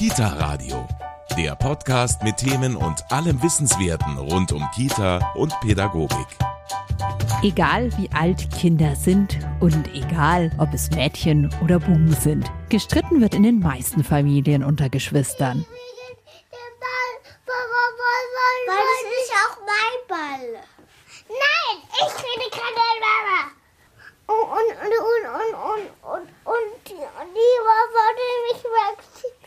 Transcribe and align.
Kita 0.00 0.28
Radio, 0.38 0.88
der 1.36 1.54
Podcast 1.56 2.22
mit 2.22 2.38
Themen 2.38 2.74
und 2.74 3.04
allem 3.12 3.42
Wissenswerten 3.42 4.16
rund 4.16 4.50
um 4.50 4.66
Kita 4.74 5.18
und 5.34 5.52
Pädagogik. 5.60 6.26
Egal 7.42 7.94
wie 7.98 8.08
alt 8.12 8.50
Kinder 8.50 8.96
sind 8.96 9.38
und 9.60 9.94
egal 9.94 10.50
ob 10.56 10.72
es 10.72 10.90
Mädchen 10.92 11.50
oder 11.62 11.78
Buben 11.80 12.14
sind, 12.14 12.50
gestritten 12.70 13.20
wird 13.20 13.34
in 13.34 13.42
den 13.42 13.58
meisten 13.58 14.02
Familien 14.02 14.64
unter 14.64 14.88
Geschwistern. 14.88 15.66
Weil 17.44 17.58
das 18.68 19.02
ist 19.20 19.32
auch 19.36 19.58
mein 19.66 19.98
Ball. 20.08 20.62
Nein, 21.28 21.76
ich 21.92 22.14
kriege 22.14 22.48
keine 22.50 22.88
Mama. 23.04 23.52
Und, 24.28 24.38
und, 24.48 24.96
und, 24.96 25.24
und, 25.28 25.52
und, 25.60 25.90
und, 26.10 26.26
und, 26.46 26.88
die, 26.88 26.94
die 26.94 27.52
wollte 27.68 28.24
mich 28.48 28.64
wegziehen. 28.64 29.39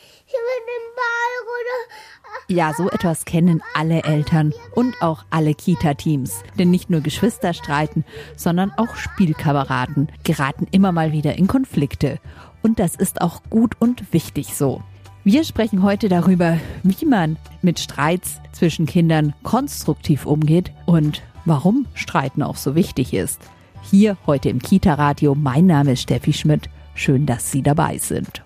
Ja, 2.48 2.74
so 2.74 2.90
etwas 2.90 3.26
kennen 3.26 3.62
alle 3.74 4.04
Eltern 4.04 4.54
und 4.76 5.02
auch 5.02 5.24
alle 5.30 5.54
Kita-Teams. 5.54 6.44
Denn 6.60 6.72
nicht 6.72 6.90
nur 6.90 7.02
Geschwister 7.02 7.54
streiten, 7.54 8.04
sondern 8.36 8.72
auch 8.78 8.96
Spielkameraden 8.96 10.10
geraten 10.24 10.68
immer 10.72 10.92
mal 10.92 11.12
wieder 11.12 11.36
in 11.38 11.48
Konflikte. 11.48 12.20
Und 12.62 12.80
das 12.80 12.96
ist 12.96 13.22
auch 13.22 13.42
gut 13.50 13.76
und 13.80 14.14
wichtig 14.14 14.56
so. 14.56 14.84
Wir 15.24 15.46
sprechen 15.46 15.84
heute 15.84 16.10
darüber, 16.10 16.60
wie 16.84 17.06
man 17.06 17.38
mit 17.62 17.80
Streits 17.80 18.42
zwischen 18.52 18.86
Kindern 18.86 19.34
konstruktiv 19.44 20.26
umgeht 20.26 20.72
und 20.86 21.22
warum 21.46 21.88
Streiten 21.94 22.44
auch 22.44 22.58
so 22.58 22.76
wichtig 22.76 23.14
ist. 23.14 23.42
Hier 23.90 24.18
heute 24.28 24.50
im 24.50 24.60
Kita-Radio. 24.60 25.34
Mein 25.34 25.66
Name 25.66 25.94
ist 25.94 26.02
Steffi 26.02 26.34
Schmidt. 26.34 26.70
Schön, 26.94 27.26
dass 27.26 27.52
Sie 27.52 27.62
dabei 27.62 27.98
sind. 27.98 28.44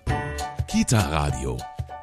Kita 0.68 1.00
Radio, 1.00 1.56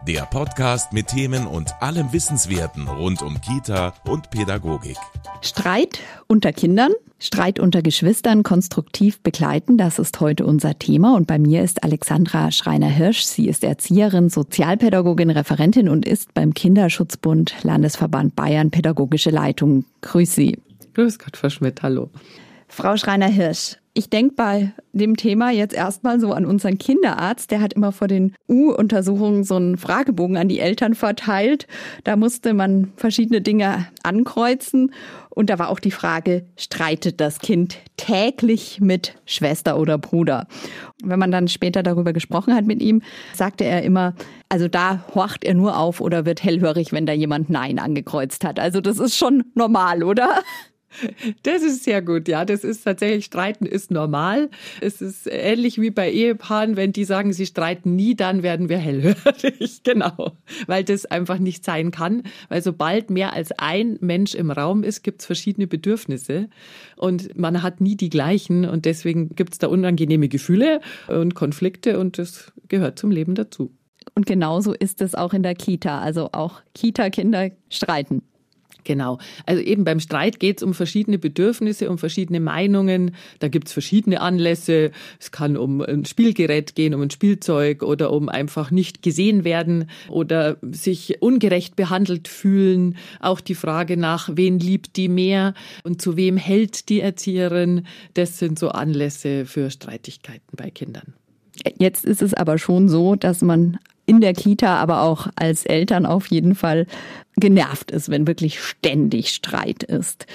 der 0.08 0.28
Podcast 0.28 0.94
mit 0.94 1.08
Themen 1.08 1.48
und 1.48 1.82
allem 1.82 2.14
Wissenswerten 2.14 2.88
rund 2.88 3.24
um 3.24 3.42
Kita 3.42 3.94
und 4.08 4.30
Pädagogik. 4.30 4.98
Streit 5.42 6.00
unter 6.28 6.54
Kindern, 6.54 6.92
Streit 7.18 7.60
unter 7.60 7.82
Geschwistern 7.82 8.44
konstruktiv 8.44 9.20
begleiten, 9.22 9.78
das 9.78 9.98
ist 9.98 10.20
heute 10.20 10.46
unser 10.46 10.78
Thema. 10.78 11.16
Und 11.16 11.26
bei 11.26 11.40
mir 11.40 11.64
ist 11.64 11.84
Alexandra 11.84 12.52
Schreiner-Hirsch. 12.52 13.24
Sie 13.24 13.48
ist 13.48 13.64
Erzieherin, 13.64 14.30
Sozialpädagogin, 14.30 15.32
Referentin 15.32 15.90
und 15.90 16.08
ist 16.08 16.34
beim 16.36 16.54
Kinderschutzbund 16.54 17.56
Landesverband 17.64 18.36
Bayern 18.36 18.70
Pädagogische 18.70 19.32
Leitung. 19.32 19.86
Grüß 20.02 20.36
Sie. 20.36 20.60
Grüß 20.94 21.18
Gott, 21.18 21.36
Frau 21.36 21.50
Schmidt, 21.50 21.82
hallo. 21.82 22.12
Frau 22.68 22.98
Schreiner-Hirsch, 22.98 23.78
ich 23.98 24.10
denke 24.10 24.36
bei 24.36 24.74
dem 24.92 25.16
Thema 25.16 25.52
jetzt 25.52 25.74
erstmal 25.74 26.20
so 26.20 26.34
an 26.34 26.46
unseren 26.46 26.78
Kinderarzt. 26.78 27.50
Der 27.50 27.62
hat 27.62 27.72
immer 27.72 27.94
vor 27.94 28.10
den 28.10 28.36
U-Untersuchungen 28.50 29.46
so 29.46 29.56
einen 29.56 29.78
Fragebogen 29.78 30.36
an 30.36 30.50
die 30.50 30.60
Eltern 30.60 30.96
verteilt. 30.96 31.66
Da 32.04 32.18
musste 32.18 32.54
man 32.54 32.92
verschiedene 32.98 33.40
Dinge 33.40 33.88
ankreuzen. 34.04 34.92
Und 35.30 35.50
da 35.50 35.60
war 35.60 35.70
auch 35.70 35.80
die 35.80 35.92
Frage, 35.92 36.46
streitet 36.58 37.22
das 37.22 37.40
Kind 37.40 37.78
täglich 37.96 38.82
mit 38.82 39.16
Schwester 39.26 39.80
oder 39.80 39.98
Bruder? 39.98 40.48
Wenn 41.02 41.20
man 41.20 41.32
dann 41.32 41.48
später 41.48 41.82
darüber 41.82 42.12
gesprochen 42.12 42.54
hat 42.54 42.66
mit 42.66 42.82
ihm, 42.82 43.02
sagte 43.34 43.64
er 43.64 43.84
immer, 43.84 44.14
also 44.50 44.68
da 44.68 45.06
horcht 45.16 45.46
er 45.46 45.54
nur 45.54 45.78
auf 45.78 46.02
oder 46.02 46.26
wird 46.26 46.44
hellhörig, 46.44 46.92
wenn 46.92 47.06
da 47.06 47.14
jemand 47.14 47.50
Nein 47.50 47.80
angekreuzt 47.80 48.44
hat. 48.44 48.60
Also 48.60 48.82
das 48.82 49.00
ist 49.00 49.16
schon 49.16 49.46
normal, 49.54 50.04
oder? 50.04 50.42
Das 51.44 51.64
ist 51.64 51.84
sehr 51.84 52.02
gut, 52.02 52.28
ja. 52.28 52.46
Das 52.46 52.64
ist 52.64 52.84
tatsächlich, 52.84 53.26
Streiten 53.26 53.66
ist 53.66 53.92
normal. 53.92 54.50
Es 54.82 55.02
ist 55.02 55.28
ähnlich 55.30 55.80
wie 55.80 55.92
bei 55.92 56.12
Ehepaaren, 56.12 56.76
wenn 56.76 56.94
die 56.94 57.06
sagen, 57.06 57.34
sie 57.34 57.46
streiten 57.46 57.96
nie, 57.96 58.16
dann 58.16 58.44
werden 58.44 58.70
wir 58.70 58.78
hellhörig. 58.78 59.16
Genau. 59.84 60.34
Weil 60.68 60.84
das 60.84 61.06
einfach 61.06 61.38
nicht 61.38 61.64
sein 61.64 61.92
kann. 61.92 62.24
Weil 62.50 62.62
sobald 62.62 63.10
mehr 63.10 63.34
als 63.34 63.52
ein 63.58 63.98
Mensch 64.02 64.34
im 64.34 64.50
Raum 64.52 64.84
ist, 64.84 65.04
gibt 65.04 65.22
es 65.22 65.26
verschiedene 65.26 65.68
Bedürfnisse. 65.68 66.50
Und 66.96 67.38
man 67.38 67.62
hat 67.62 67.82
nie 67.82 67.96
die 67.96 68.10
gleichen. 68.10 68.66
Und 68.66 68.86
deswegen 68.86 69.36
gibt 69.36 69.54
es 69.54 69.60
da 69.60 69.68
unangenehme 69.68 70.28
Gefühle 70.28 70.82
und 71.08 71.36
Konflikte. 71.36 72.00
Und 72.00 72.18
das 72.18 72.52
gehört 72.68 72.98
zum 72.98 73.12
Leben 73.12 73.36
dazu. 73.36 73.72
Und 74.14 74.26
genauso 74.26 74.74
ist 74.74 75.02
es 75.02 75.16
auch 75.16 75.34
in 75.34 75.44
der 75.44 75.56
Kita. 75.56 76.00
Also 76.00 76.30
auch 76.32 76.62
Kita-Kinder 76.74 77.52
streiten. 77.70 78.22
Genau. 78.86 79.18
Also 79.46 79.62
eben 79.62 79.84
beim 79.84 80.00
Streit 80.00 80.40
geht 80.40 80.58
es 80.58 80.64
um 80.64 80.74
verschiedene 80.74 81.18
Bedürfnisse, 81.18 81.90
um 81.90 81.98
verschiedene 81.98 82.40
Meinungen. 82.40 83.16
Da 83.40 83.50
gibt 83.50 83.68
es 83.68 83.74
verschiedene 83.74 84.22
Anlässe. 84.22 84.92
Es 85.20 85.32
kann 85.32 85.58
um 85.58 85.82
ein 85.82 86.06
Spielgerät 86.06 86.76
gehen, 86.76 86.94
um 86.94 87.02
ein 87.02 87.10
Spielzeug 87.10 87.84
oder 87.84 88.14
um 88.14 88.30
einfach 88.30 88.72
nicht 88.72 89.02
gesehen 89.02 89.44
werden 89.44 89.90
oder 90.08 90.58
sich 90.62 91.22
ungerecht 91.22 91.76
behandelt 91.76 92.28
fühlen. 92.28 92.96
Auch 93.20 93.42
die 93.42 93.56
Frage 93.56 93.98
nach, 93.98 94.30
wen 94.32 94.60
liebt 94.60 94.96
die 94.96 95.10
mehr 95.10 95.56
und 95.84 96.02
zu 96.02 96.16
wem 96.16 96.38
hält 96.38 96.88
die 96.90 97.02
Erzieherin. 97.02 97.88
Das 98.14 98.38
sind 98.38 98.60
so 98.60 98.70
Anlässe 98.70 99.46
für 99.46 99.72
Streitigkeiten 99.72 100.56
bei 100.56 100.70
Kindern. 100.70 101.14
Jetzt 101.78 102.06
ist 102.06 102.22
es 102.22 102.34
aber 102.34 102.58
schon 102.58 102.90
so, 102.90 103.16
dass 103.16 103.42
man 103.42 103.80
in 104.06 104.22
der 104.22 104.34
Kita, 104.34 104.78
aber 104.78 105.02
auch 105.02 105.28
als 105.36 105.66
Eltern 105.66 106.06
auf 106.06 106.28
jeden 106.28 106.56
Fall 106.56 106.88
genervt 107.38 107.92
ist, 107.92 108.10
wenn 108.10 108.28
wirklich 108.28 108.62
ständig 108.62 109.30
Streit 109.30 109.84
ist. 109.84 110.26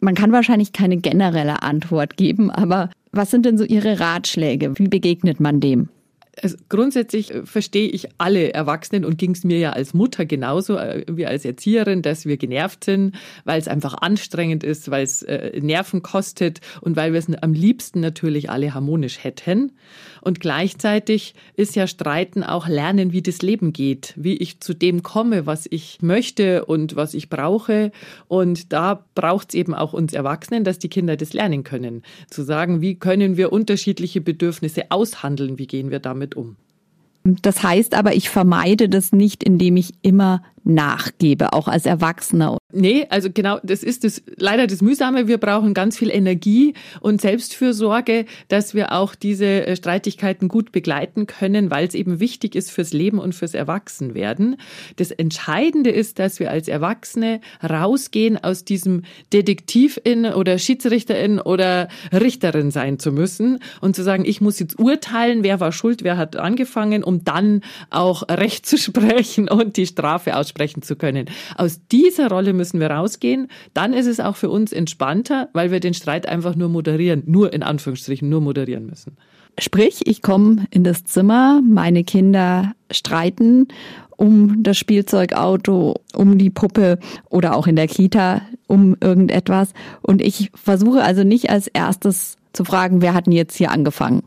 Man 0.00 0.14
kann 0.14 0.32
wahrscheinlich 0.32 0.72
keine 0.72 0.96
generelle 0.96 1.62
Antwort 1.62 2.16
geben, 2.16 2.50
aber 2.50 2.90
was 3.12 3.30
sind 3.30 3.44
denn 3.44 3.58
so 3.58 3.64
Ihre 3.64 4.00
Ratschläge? 4.00 4.78
Wie 4.78 4.88
begegnet 4.88 5.40
man 5.40 5.60
dem? 5.60 5.88
Also 6.42 6.56
grundsätzlich 6.68 7.34
äh, 7.34 7.44
verstehe 7.44 7.88
ich 7.88 8.08
alle 8.18 8.52
Erwachsenen 8.52 9.04
und 9.04 9.18
ging 9.18 9.32
es 9.32 9.44
mir 9.44 9.58
ja 9.58 9.70
als 9.70 9.94
Mutter 9.94 10.24
genauso 10.24 10.76
äh, 10.76 11.04
wie 11.08 11.26
als 11.26 11.44
Erzieherin, 11.44 12.02
dass 12.02 12.26
wir 12.26 12.36
genervt 12.36 12.84
sind, 12.84 13.14
weil 13.44 13.60
es 13.60 13.68
einfach 13.68 13.94
anstrengend 13.94 14.64
ist, 14.64 14.90
weil 14.90 15.04
es 15.04 15.22
äh, 15.22 15.60
Nerven 15.60 16.02
kostet 16.02 16.60
und 16.80 16.96
weil 16.96 17.12
wir 17.12 17.18
es 17.18 17.32
am 17.42 17.52
liebsten 17.52 18.00
natürlich 18.00 18.50
alle 18.50 18.74
harmonisch 18.74 19.22
hätten. 19.22 19.72
Und 20.22 20.40
gleichzeitig 20.40 21.34
ist 21.56 21.76
ja 21.76 21.86
Streiten 21.86 22.42
auch 22.42 22.68
Lernen, 22.68 23.12
wie 23.12 23.22
das 23.22 23.42
Leben 23.42 23.72
geht, 23.72 24.14
wie 24.16 24.36
ich 24.36 24.60
zu 24.60 24.74
dem 24.74 25.02
komme, 25.02 25.46
was 25.46 25.66
ich 25.70 25.98
möchte 26.02 26.64
und 26.66 26.96
was 26.96 27.14
ich 27.14 27.30
brauche. 27.30 27.90
Und 28.28 28.72
da 28.72 29.06
braucht 29.14 29.50
es 29.50 29.54
eben 29.54 29.74
auch 29.74 29.92
uns 29.92 30.12
Erwachsenen, 30.12 30.64
dass 30.64 30.78
die 30.78 30.88
Kinder 30.88 31.16
das 31.16 31.32
lernen 31.32 31.64
können. 31.64 32.02
Zu 32.28 32.42
sagen, 32.42 32.80
wie 32.80 32.96
können 32.96 33.36
wir 33.36 33.52
unterschiedliche 33.52 34.20
Bedürfnisse 34.20 34.90
aushandeln, 34.90 35.58
wie 35.58 35.66
gehen 35.66 35.90
wir 35.90 36.00
damit 36.00 36.29
um. 36.36 36.56
Das 37.24 37.62
heißt 37.62 37.94
aber, 37.94 38.14
ich 38.14 38.30
vermeide 38.30 38.88
das 38.88 39.12
nicht, 39.12 39.44
indem 39.44 39.76
ich 39.76 39.92
immer 40.02 40.42
nachgebe, 40.64 41.52
auch 41.52 41.68
als 41.68 41.86
Erwachsener. 41.86 42.58
Nee, 42.72 43.06
also 43.10 43.30
genau, 43.32 43.58
das 43.62 43.82
ist 43.82 44.04
das, 44.04 44.22
leider 44.36 44.66
das 44.66 44.82
Mühsame. 44.82 45.26
Wir 45.26 45.38
brauchen 45.38 45.74
ganz 45.74 45.98
viel 45.98 46.10
Energie 46.10 46.74
und 47.00 47.20
Selbstfürsorge, 47.20 48.26
dass 48.48 48.74
wir 48.74 48.92
auch 48.92 49.14
diese 49.14 49.66
äh, 49.66 49.76
Streitigkeiten 49.76 50.48
gut 50.48 50.70
begleiten 50.70 51.26
können, 51.26 51.70
weil 51.70 51.86
es 51.86 51.94
eben 51.94 52.20
wichtig 52.20 52.54
ist 52.54 52.70
fürs 52.70 52.92
Leben 52.92 53.18
und 53.18 53.34
fürs 53.34 53.54
Erwachsenwerden. 53.54 54.56
Das 54.96 55.10
Entscheidende 55.10 55.90
ist, 55.90 56.18
dass 56.18 56.38
wir 56.38 56.50
als 56.50 56.68
Erwachsene 56.68 57.40
rausgehen 57.68 58.42
aus 58.42 58.64
diesem 58.64 59.02
Detektivin 59.32 60.26
oder 60.26 60.58
Schiedsrichterin 60.58 61.40
oder 61.40 61.88
Richterin 62.12 62.70
sein 62.70 62.98
zu 62.98 63.10
müssen 63.10 63.58
und 63.80 63.96
zu 63.96 64.04
sagen, 64.04 64.24
ich 64.24 64.40
muss 64.40 64.60
jetzt 64.60 64.78
urteilen, 64.78 65.42
wer 65.42 65.58
war 65.58 65.72
schuld, 65.72 66.04
wer 66.04 66.16
hat 66.16 66.36
angefangen, 66.36 67.02
um 67.02 67.24
dann 67.24 67.62
auch 67.88 68.28
Recht 68.28 68.66
zu 68.66 68.76
sprechen 68.76 69.48
und 69.48 69.76
die 69.76 69.86
Strafe 69.86 70.36
aussprechen 70.36 70.49
aussprechen 70.50 70.82
zu 70.82 70.96
können. 70.96 71.26
Aus 71.56 71.80
dieser 71.90 72.28
Rolle 72.28 72.52
müssen 72.52 72.80
wir 72.80 72.90
rausgehen. 72.90 73.48
Dann 73.74 73.92
ist 73.92 74.06
es 74.06 74.20
auch 74.20 74.36
für 74.36 74.50
uns 74.50 74.72
entspannter, 74.72 75.48
weil 75.52 75.70
wir 75.70 75.80
den 75.80 75.94
Streit 75.94 76.26
einfach 76.26 76.56
nur 76.56 76.68
moderieren, 76.68 77.22
nur 77.26 77.52
in 77.52 77.62
Anführungsstrichen, 77.62 78.28
nur 78.28 78.40
moderieren 78.40 78.86
müssen. 78.86 79.16
Sprich, 79.58 80.06
ich 80.06 80.22
komme 80.22 80.66
in 80.70 80.84
das 80.84 81.04
Zimmer, 81.04 81.60
meine 81.62 82.04
Kinder 82.04 82.72
streiten 82.90 83.68
um 84.16 84.62
das 84.62 84.76
Spielzeugauto, 84.76 85.94
um 86.14 86.36
die 86.36 86.50
Puppe 86.50 86.98
oder 87.30 87.56
auch 87.56 87.66
in 87.66 87.74
der 87.74 87.88
Kita 87.88 88.42
um 88.66 88.94
irgendetwas. 89.00 89.72
Und 90.02 90.20
ich 90.20 90.50
versuche 90.54 91.02
also 91.02 91.24
nicht 91.24 91.48
als 91.48 91.68
erstes 91.68 92.36
zu 92.52 92.64
fragen, 92.64 93.00
wer 93.00 93.14
hat 93.14 93.24
denn 93.24 93.32
jetzt 93.32 93.56
hier 93.56 93.70
angefangen? 93.70 94.22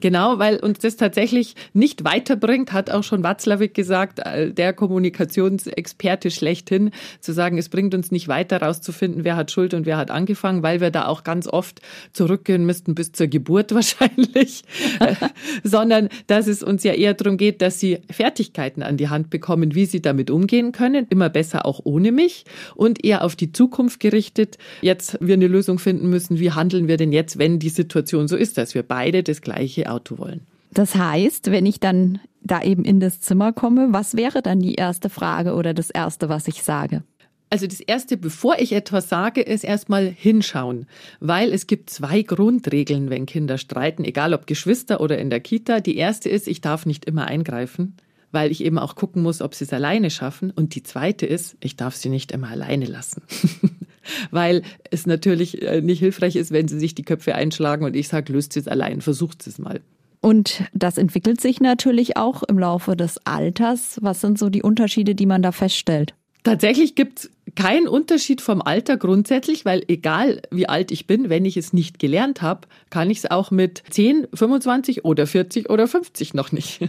Genau, 0.00 0.38
weil 0.38 0.58
uns 0.58 0.78
das 0.78 0.96
tatsächlich 0.96 1.54
nicht 1.72 2.04
weiterbringt, 2.04 2.72
hat 2.72 2.90
auch 2.90 3.02
schon 3.02 3.24
Watzlawick 3.24 3.74
gesagt, 3.74 4.20
äh, 4.20 4.52
der 4.52 4.72
Kommunikationsexperte 4.72 6.30
schlechthin, 6.30 6.90
zu 7.20 7.32
sagen, 7.32 7.58
es 7.58 7.68
bringt 7.68 7.94
uns 7.94 8.12
nicht 8.12 8.28
weiter 8.28 8.62
rauszufinden, 8.62 9.24
wer 9.24 9.36
hat 9.36 9.50
Schuld 9.50 9.74
und 9.74 9.86
wer 9.86 9.96
hat 9.96 10.10
angefangen, 10.10 10.62
weil 10.62 10.80
wir 10.80 10.90
da 10.90 11.06
auch 11.06 11.24
ganz 11.24 11.48
oft 11.48 11.80
zurückgehen 12.12 12.64
müssten 12.64 12.94
bis 12.94 13.12
zur 13.12 13.26
Geburt 13.26 13.74
wahrscheinlich, 13.74 14.62
sondern 15.64 16.08
dass 16.28 16.46
es 16.46 16.62
uns 16.62 16.84
ja 16.84 16.92
eher 16.92 17.14
darum 17.14 17.36
geht, 17.36 17.60
dass 17.60 17.80
sie 17.80 17.98
Fertigkeiten 18.10 18.82
an 18.82 18.96
die 18.96 19.08
Hand 19.08 19.30
bekommen, 19.30 19.74
wie 19.74 19.86
sie 19.86 20.00
damit 20.00 20.30
umgehen 20.30 20.70
können, 20.72 21.06
immer 21.10 21.28
besser 21.28 21.66
auch 21.66 21.80
ohne 21.84 22.12
mich 22.12 22.44
und 22.76 23.04
eher 23.04 23.24
auf 23.24 23.34
die 23.34 23.52
Zukunft 23.52 23.98
gerichtet, 23.98 24.58
jetzt 24.80 25.18
wir 25.20 25.34
eine 25.34 25.48
Lösung 25.48 25.78
finden 25.78 26.08
müssen, 26.08 26.38
wie 26.38 26.52
handeln 26.52 26.86
wir 26.86 26.96
denn 26.96 27.12
jetzt, 27.12 27.38
wenn 27.38 27.58
die 27.58 27.68
Situation 27.68 28.28
so 28.28 28.36
ist, 28.36 28.58
dass 28.58 28.74
wir 28.74 28.82
beide 28.84 29.22
das 29.22 29.40
gleiche 29.40 29.87
Auto 29.88 30.18
wollen. 30.18 30.46
Das 30.72 30.94
heißt, 30.94 31.50
wenn 31.50 31.66
ich 31.66 31.80
dann 31.80 32.20
da 32.42 32.62
eben 32.62 32.84
in 32.84 33.00
das 33.00 33.20
Zimmer 33.20 33.52
komme, 33.52 33.88
was 33.90 34.16
wäre 34.16 34.42
dann 34.42 34.60
die 34.60 34.74
erste 34.74 35.10
Frage 35.10 35.54
oder 35.54 35.74
das 35.74 35.90
erste, 35.90 36.28
was 36.28 36.48
ich 36.48 36.62
sage? 36.62 37.02
Also 37.50 37.66
das 37.66 37.80
Erste, 37.80 38.18
bevor 38.18 38.58
ich 38.58 38.72
etwas 38.72 39.08
sage, 39.08 39.40
ist 39.40 39.64
erstmal 39.64 40.06
hinschauen, 40.06 40.86
weil 41.18 41.50
es 41.52 41.66
gibt 41.66 41.88
zwei 41.88 42.20
Grundregeln, 42.22 43.08
wenn 43.08 43.24
Kinder 43.24 43.56
streiten, 43.56 44.04
egal 44.04 44.34
ob 44.34 44.46
Geschwister 44.46 45.00
oder 45.00 45.18
in 45.18 45.30
der 45.30 45.40
Kita. 45.40 45.80
Die 45.80 45.96
erste 45.96 46.28
ist, 46.28 46.46
ich 46.46 46.60
darf 46.60 46.84
nicht 46.84 47.06
immer 47.06 47.26
eingreifen, 47.26 47.96
weil 48.32 48.50
ich 48.50 48.62
eben 48.62 48.78
auch 48.78 48.96
gucken 48.96 49.22
muss, 49.22 49.40
ob 49.40 49.54
sie 49.54 49.64
es 49.64 49.72
alleine 49.72 50.10
schaffen. 50.10 50.50
Und 50.50 50.74
die 50.74 50.82
zweite 50.82 51.24
ist, 51.24 51.56
ich 51.60 51.76
darf 51.76 51.96
sie 51.96 52.10
nicht 52.10 52.32
immer 52.32 52.48
alleine 52.48 52.84
lassen. 52.84 53.22
weil 54.30 54.62
es 54.90 55.06
natürlich 55.06 55.62
äh, 55.62 55.80
nicht 55.80 56.00
hilfreich 56.00 56.36
ist, 56.36 56.50
wenn 56.52 56.68
sie 56.68 56.78
sich 56.78 56.94
die 56.94 57.04
Köpfe 57.04 57.34
einschlagen 57.34 57.84
und 57.84 57.96
ich 57.96 58.08
sage, 58.08 58.32
löst 58.32 58.56
es 58.56 58.68
allein, 58.68 59.00
versucht 59.00 59.46
es 59.46 59.58
mal. 59.58 59.80
Und 60.20 60.64
das 60.72 60.98
entwickelt 60.98 61.40
sich 61.40 61.60
natürlich 61.60 62.16
auch 62.16 62.42
im 62.42 62.58
Laufe 62.58 62.96
des 62.96 63.18
Alters. 63.24 63.98
Was 64.02 64.20
sind 64.20 64.38
so 64.38 64.50
die 64.50 64.62
Unterschiede, 64.62 65.14
die 65.14 65.26
man 65.26 65.42
da 65.42 65.52
feststellt? 65.52 66.14
Tatsächlich 66.42 66.94
gibt 66.94 67.20
es 67.20 67.30
keinen 67.54 67.88
Unterschied 67.88 68.40
vom 68.40 68.62
Alter 68.62 68.96
grundsätzlich, 68.96 69.64
weil 69.64 69.82
egal 69.88 70.42
wie 70.50 70.68
alt 70.68 70.90
ich 70.90 71.06
bin, 71.06 71.28
wenn 71.28 71.44
ich 71.44 71.56
es 71.56 71.72
nicht 71.72 71.98
gelernt 71.98 72.42
habe, 72.42 72.68
kann 72.90 73.10
ich 73.10 73.18
es 73.18 73.30
auch 73.30 73.50
mit 73.50 73.82
10, 73.90 74.28
25 74.32 75.04
oder 75.04 75.26
40 75.26 75.68
oder 75.68 75.86
50 75.86 76.34
noch 76.34 76.52
nicht. 76.52 76.88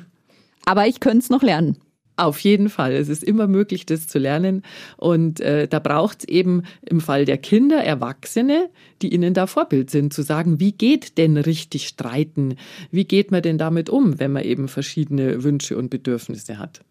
Aber 0.65 0.87
ich 0.87 0.99
könnte 0.99 1.19
es 1.19 1.29
noch 1.29 1.41
lernen. 1.41 1.77
Auf 2.19 2.41
jeden 2.41 2.67
Fall. 2.67 2.91
Es 2.91 3.07
ist 3.07 3.23
immer 3.23 3.47
möglich, 3.47 3.85
das 3.85 4.05
zu 4.05 4.19
lernen. 4.19 4.63
Und 4.97 5.39
äh, 5.39 5.69
da 5.69 5.79
braucht 5.79 6.19
es 6.19 6.27
eben 6.27 6.63
im 6.85 6.99
Fall 6.99 7.23
der 7.23 7.37
Kinder 7.37 7.81
Erwachsene, 7.81 8.69
die 9.01 9.13
ihnen 9.13 9.33
da 9.33 9.47
Vorbild 9.47 9.89
sind, 9.89 10.13
zu 10.13 10.21
sagen, 10.21 10.59
wie 10.59 10.73
geht 10.73 11.17
denn 11.17 11.37
richtig 11.37 11.87
streiten? 11.87 12.55
Wie 12.91 13.05
geht 13.05 13.31
man 13.31 13.41
denn 13.41 13.57
damit 13.57 13.89
um, 13.89 14.19
wenn 14.19 14.33
man 14.33 14.43
eben 14.43 14.67
verschiedene 14.67 15.45
Wünsche 15.45 15.77
und 15.77 15.89
Bedürfnisse 15.89 16.57
hat? 16.57 16.81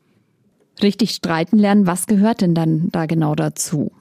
Richtig 0.83 1.11
streiten 1.11 1.59
lernen, 1.59 1.87
was 1.87 2.07
gehört 2.07 2.41
denn 2.41 2.55
dann 2.55 2.89
da 2.91 3.05
genau 3.05 3.35
dazu? 3.35 3.93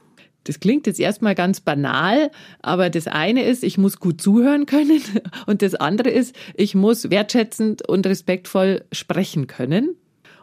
Das 0.45 0.61
klingt 0.61 0.87
jetzt 0.87 1.01
erstmal 1.01 1.35
ganz 1.35 1.59
banal, 1.59 2.31
aber 2.61 2.89
das 2.89 3.07
eine 3.07 3.43
ist, 3.43 3.65
ich 3.65 3.77
muss 3.77 3.99
gut 3.99 4.21
zuhören 4.21 4.65
können 4.65 5.01
und 5.45 5.61
das 5.61 5.75
andere 5.75 6.09
ist, 6.09 6.33
ich 6.55 6.73
muss 6.73 7.09
wertschätzend 7.09 7.85
und 7.85 8.07
respektvoll 8.07 8.85
sprechen 8.93 9.47
können. 9.47 9.97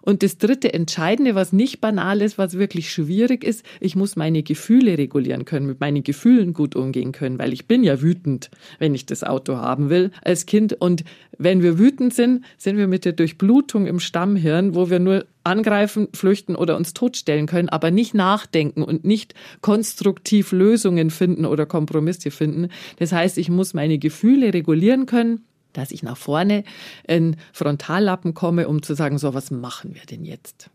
Und 0.04 0.22
das 0.22 0.36
dritte 0.36 0.74
Entscheidende, 0.74 1.34
was 1.34 1.54
nicht 1.54 1.80
banal 1.80 2.20
ist, 2.20 2.36
was 2.36 2.58
wirklich 2.58 2.92
schwierig 2.92 3.42
ist, 3.42 3.64
ich 3.80 3.96
muss 3.96 4.16
meine 4.16 4.42
Gefühle 4.42 4.98
regulieren 4.98 5.46
können, 5.46 5.66
mit 5.66 5.80
meinen 5.80 6.02
Gefühlen 6.02 6.52
gut 6.52 6.76
umgehen 6.76 7.12
können, 7.12 7.38
weil 7.38 7.54
ich 7.54 7.66
bin 7.66 7.82
ja 7.82 8.02
wütend, 8.02 8.50
wenn 8.78 8.94
ich 8.94 9.06
das 9.06 9.24
Auto 9.24 9.56
haben 9.56 9.88
will 9.88 10.10
als 10.22 10.44
Kind. 10.44 10.74
Und 10.74 11.04
wenn 11.38 11.62
wir 11.62 11.78
wütend 11.78 12.12
sind, 12.12 12.44
sind 12.58 12.76
wir 12.76 12.86
mit 12.86 13.06
der 13.06 13.14
Durchblutung 13.14 13.86
im 13.86 13.98
Stammhirn, 13.98 14.74
wo 14.74 14.90
wir 14.90 14.98
nur 14.98 15.24
angreifen, 15.42 16.08
flüchten 16.12 16.54
oder 16.54 16.76
uns 16.76 16.92
totstellen 16.92 17.46
können, 17.46 17.70
aber 17.70 17.90
nicht 17.90 18.12
nachdenken 18.12 18.82
und 18.82 19.06
nicht 19.06 19.32
konstruktiv 19.62 20.52
Lösungen 20.52 21.08
finden 21.08 21.46
oder 21.46 21.64
Kompromisse 21.64 22.30
finden. 22.30 22.68
Das 22.98 23.12
heißt, 23.12 23.38
ich 23.38 23.48
muss 23.48 23.72
meine 23.72 23.98
Gefühle 23.98 24.52
regulieren 24.52 25.06
können 25.06 25.46
dass 25.74 25.90
ich 25.90 26.02
nach 26.02 26.16
vorne 26.16 26.64
in 27.06 27.36
Frontallappen 27.52 28.32
komme, 28.32 28.66
um 28.68 28.82
zu 28.82 28.94
sagen, 28.94 29.18
so, 29.18 29.34
was 29.34 29.50
machen 29.50 29.94
wir 29.94 30.06
denn 30.06 30.24
jetzt? 30.24 30.70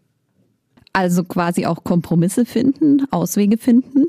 Also 0.93 1.23
quasi 1.23 1.65
auch 1.65 1.83
Kompromisse 1.83 2.45
finden, 2.45 3.05
Auswege 3.11 3.57
finden? 3.57 4.07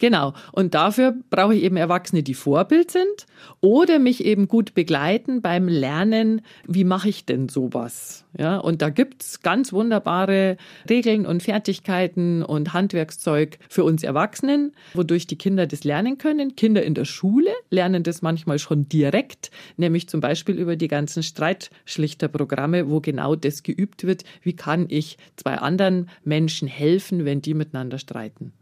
Genau. 0.00 0.32
Und 0.52 0.74
dafür 0.74 1.14
brauche 1.28 1.54
ich 1.54 1.62
eben 1.62 1.76
Erwachsene, 1.76 2.22
die 2.22 2.34
Vorbild 2.34 2.90
sind 2.90 3.26
oder 3.60 3.98
mich 3.98 4.24
eben 4.24 4.48
gut 4.48 4.74
begleiten 4.74 5.42
beim 5.42 5.68
Lernen, 5.68 6.40
wie 6.66 6.84
mache 6.84 7.10
ich 7.10 7.26
denn 7.26 7.50
sowas? 7.50 8.24
Ja, 8.36 8.56
und 8.56 8.80
da 8.80 8.88
gibt's 8.88 9.42
ganz 9.42 9.74
wunderbare 9.74 10.56
Regeln 10.88 11.26
und 11.26 11.42
Fertigkeiten 11.42 12.42
und 12.42 12.72
Handwerkszeug 12.72 13.58
für 13.68 13.84
uns 13.84 14.02
Erwachsenen, 14.02 14.72
wodurch 14.94 15.26
die 15.26 15.36
Kinder 15.36 15.66
das 15.66 15.84
lernen 15.84 16.16
können. 16.16 16.56
Kinder 16.56 16.82
in 16.82 16.94
der 16.94 17.04
Schule 17.04 17.50
lernen 17.68 18.02
das 18.02 18.22
manchmal 18.22 18.58
schon 18.58 18.88
direkt, 18.88 19.50
nämlich 19.76 20.08
zum 20.08 20.22
Beispiel 20.22 20.54
über 20.54 20.76
die 20.76 20.88
ganzen 20.88 21.22
Streitschlichterprogramme, 21.22 22.88
wo 22.88 23.00
genau 23.00 23.36
das 23.36 23.62
geübt 23.62 24.04
wird. 24.04 24.24
Wie 24.42 24.56
kann 24.56 24.86
ich 24.88 25.18
zwei 25.36 25.56
anderen 25.56 26.08
Menschen 26.24 26.68
helfen, 26.68 27.26
wenn 27.26 27.42
die 27.42 27.52
miteinander 27.52 27.98
streiten? 27.98 28.54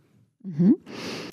Mhm. 0.42 0.76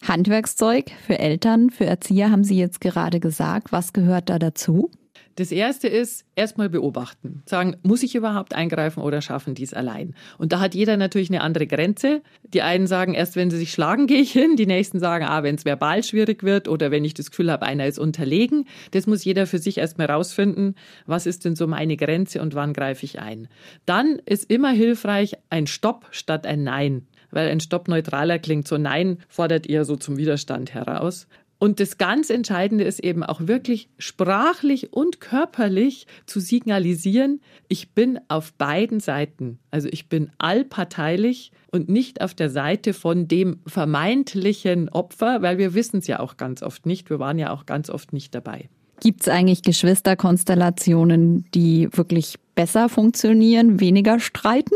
Handwerkszeug 0.07 0.91
für 1.05 1.19
Eltern, 1.19 1.69
für 1.69 1.85
Erzieher 1.85 2.31
haben 2.31 2.43
Sie 2.43 2.57
jetzt 2.57 2.81
gerade 2.81 3.19
gesagt. 3.19 3.71
Was 3.71 3.93
gehört 3.93 4.29
da 4.29 4.39
dazu? 4.39 4.91
Das 5.37 5.51
erste 5.51 5.89
ist 5.89 6.23
erstmal 6.35 6.69
beobachten. 6.69 7.43
Sagen, 7.45 7.75
muss 7.83 8.03
ich 8.03 8.15
überhaupt 8.15 8.53
eingreifen 8.53 9.03
oder 9.03 9.21
schaffen 9.21 9.53
die 9.53 9.63
es 9.63 9.73
allein? 9.73 10.15
Und 10.37 10.53
da 10.53 10.61
hat 10.61 10.73
jeder 10.75 10.95
natürlich 10.95 11.29
eine 11.29 11.41
andere 11.41 11.67
Grenze. 11.67 12.21
Die 12.53 12.61
einen 12.61 12.87
sagen, 12.87 13.13
erst 13.13 13.35
wenn 13.35 13.51
sie 13.51 13.57
sich 13.57 13.73
schlagen, 13.73 14.07
gehe 14.07 14.21
ich 14.21 14.31
hin. 14.31 14.55
Die 14.55 14.65
nächsten 14.65 14.99
sagen, 14.99 15.25
ah, 15.25 15.43
wenn 15.43 15.55
es 15.55 15.65
verbal 15.65 16.03
schwierig 16.03 16.43
wird 16.43 16.69
oder 16.69 16.89
wenn 16.89 17.03
ich 17.03 17.13
das 17.13 17.31
Gefühl 17.31 17.51
habe, 17.51 17.65
einer 17.65 17.85
ist 17.85 17.99
unterlegen. 17.99 18.65
Das 18.91 19.07
muss 19.07 19.25
jeder 19.25 19.45
für 19.45 19.59
sich 19.59 19.77
erstmal 19.77 20.07
rausfinden. 20.07 20.75
Was 21.05 21.25
ist 21.25 21.43
denn 21.43 21.57
so 21.57 21.67
meine 21.67 21.97
Grenze 21.97 22.41
und 22.41 22.55
wann 22.55 22.71
greife 22.71 23.03
ich 23.03 23.19
ein? 23.19 23.49
Dann 23.85 24.21
ist 24.25 24.49
immer 24.49 24.71
hilfreich 24.71 25.35
ein 25.49 25.67
Stopp 25.67 26.07
statt 26.11 26.47
ein 26.47 26.63
Nein 26.63 27.07
weil 27.35 27.49
ein 27.49 27.59
Stopp 27.59 27.87
neutraler 27.87 28.39
klingt. 28.39 28.67
So 28.67 28.77
Nein 28.77 29.19
fordert 29.27 29.67
eher 29.67 29.85
so 29.85 29.95
zum 29.95 30.17
Widerstand 30.17 30.73
heraus. 30.73 31.27
Und 31.57 31.79
das 31.79 31.97
ganz 31.97 32.29
Entscheidende 32.29 32.83
ist 32.83 32.99
eben 32.99 33.23
auch 33.23 33.47
wirklich 33.47 33.89
sprachlich 33.97 34.91
und 34.91 35.21
körperlich 35.21 36.05
zu 36.25 36.39
signalisieren, 36.39 37.39
ich 37.69 37.91
bin 37.93 38.19
auf 38.27 38.53
beiden 38.53 38.99
Seiten. 38.99 39.59
Also 39.71 39.87
ich 39.89 40.09
bin 40.09 40.31
allparteilich 40.37 41.51
und 41.71 41.87
nicht 41.87 42.21
auf 42.21 42.33
der 42.33 42.49
Seite 42.49 42.93
von 42.93 43.27
dem 43.27 43.61
vermeintlichen 43.65 44.89
Opfer, 44.89 45.41
weil 45.41 45.57
wir 45.57 45.73
wissen 45.73 45.99
es 45.99 46.07
ja 46.07 46.19
auch 46.19 46.35
ganz 46.35 46.61
oft 46.61 46.85
nicht. 46.85 47.09
Wir 47.09 47.19
waren 47.19 47.39
ja 47.39 47.51
auch 47.51 47.65
ganz 47.65 47.89
oft 47.89 48.11
nicht 48.11 48.35
dabei. 48.35 48.69
Gibt 48.99 49.21
es 49.21 49.27
eigentlich 49.27 49.61
Geschwisterkonstellationen, 49.61 51.45
die 51.53 51.89
wirklich 51.91 52.35
besser 52.55 52.89
funktionieren, 52.89 53.79
weniger 53.79 54.19
streiten? 54.19 54.75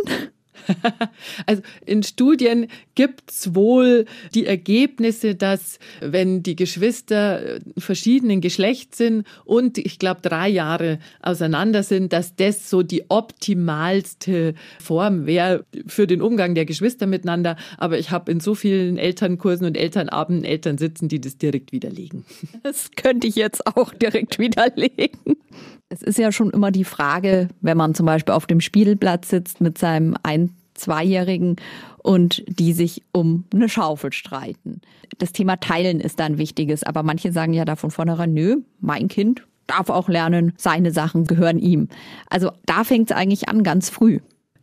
Also 1.46 1.62
in 1.86 2.04
Studien 2.04 2.68
gibt's 2.96 3.56
wohl 3.56 4.06
die 4.34 4.46
Ergebnisse, 4.46 5.36
dass 5.36 5.80
wenn 6.02 6.44
die 6.44 6.56
Geschwister 6.56 7.56
äh, 7.56 7.60
verschiedenen 7.78 8.42
Geschlechts 8.42 8.98
sind 8.98 9.26
und 9.46 9.78
ich 9.78 10.00
glaube 10.00 10.22
drei 10.22 10.50
Jahre 10.50 11.00
auseinander 11.22 11.84
sind, 11.84 12.14
dass 12.14 12.36
das 12.36 12.70
so 12.70 12.84
die 12.84 13.10
optimalste 13.10 14.54
Form 14.80 15.26
wäre 15.26 15.66
für 15.88 16.08
den 16.08 16.22
Umgang 16.22 16.56
der 16.56 16.66
Geschwister 16.66 17.08
miteinander. 17.08 17.56
Aber 17.78 18.00
ich 18.00 18.12
habe 18.12 18.32
in 18.32 18.40
so 18.40 18.56
vielen 18.56 18.98
Elternkursen 18.98 19.66
und 19.66 19.78
Elternabenden 19.78 20.46
Eltern 20.46 20.78
sitzen, 20.78 21.08
die 21.08 21.22
das 21.22 21.38
direkt 21.38 21.72
widerlegen. 21.72 22.26
Das 22.64 22.92
könnte 22.92 23.26
ich 23.26 23.36
jetzt 23.36 23.66
auch 23.68 23.94
direkt 23.94 24.38
widerlegen. 24.38 25.38
Es 25.90 26.04
ist 26.04 26.20
ja 26.20 26.32
schon 26.32 26.52
immer 26.52 26.70
die 26.70 26.84
Frage, 26.84 27.48
wenn 27.62 27.78
man 27.78 27.96
zum 27.96 28.06
Beispiel 28.06 28.36
auf 28.36 28.46
dem 28.46 28.62
Spielplatz 28.62 29.30
sitzt 29.30 29.60
mit 29.60 29.80
seinem 29.80 30.16
ein 30.22 30.49
Zweijährigen 30.80 31.58
und 32.00 32.44
die 32.48 32.74
sich 32.74 33.04
um 33.12 33.46
eine 33.54 33.70
Schaufel 33.70 34.12
streiten. 34.14 34.82
Das 35.18 35.32
Thema 35.32 35.58
Teilen 35.58 36.00
ist 36.00 36.20
da 36.20 36.26
ein 36.26 36.38
wichtiges, 36.38 36.84
aber 36.84 37.04
manche 37.04 37.32
sagen 37.32 37.54
ja 37.54 37.66
davon 37.66 37.92
vornherein, 37.92 38.34
nö, 38.34 38.58
mein 38.80 39.08
Kind 39.08 39.44
darf 39.68 39.90
auch 39.90 40.10
lernen, 40.10 40.54
seine 40.58 40.92
Sachen 40.92 41.26
gehören 41.26 41.60
ihm. 41.60 41.90
Also 42.30 42.52
da 42.66 42.84
fängt 42.84 43.12
es 43.12 43.18
eigentlich 43.18 43.50
an, 43.50 43.64
ganz 43.64 43.90
früh. 43.90 44.20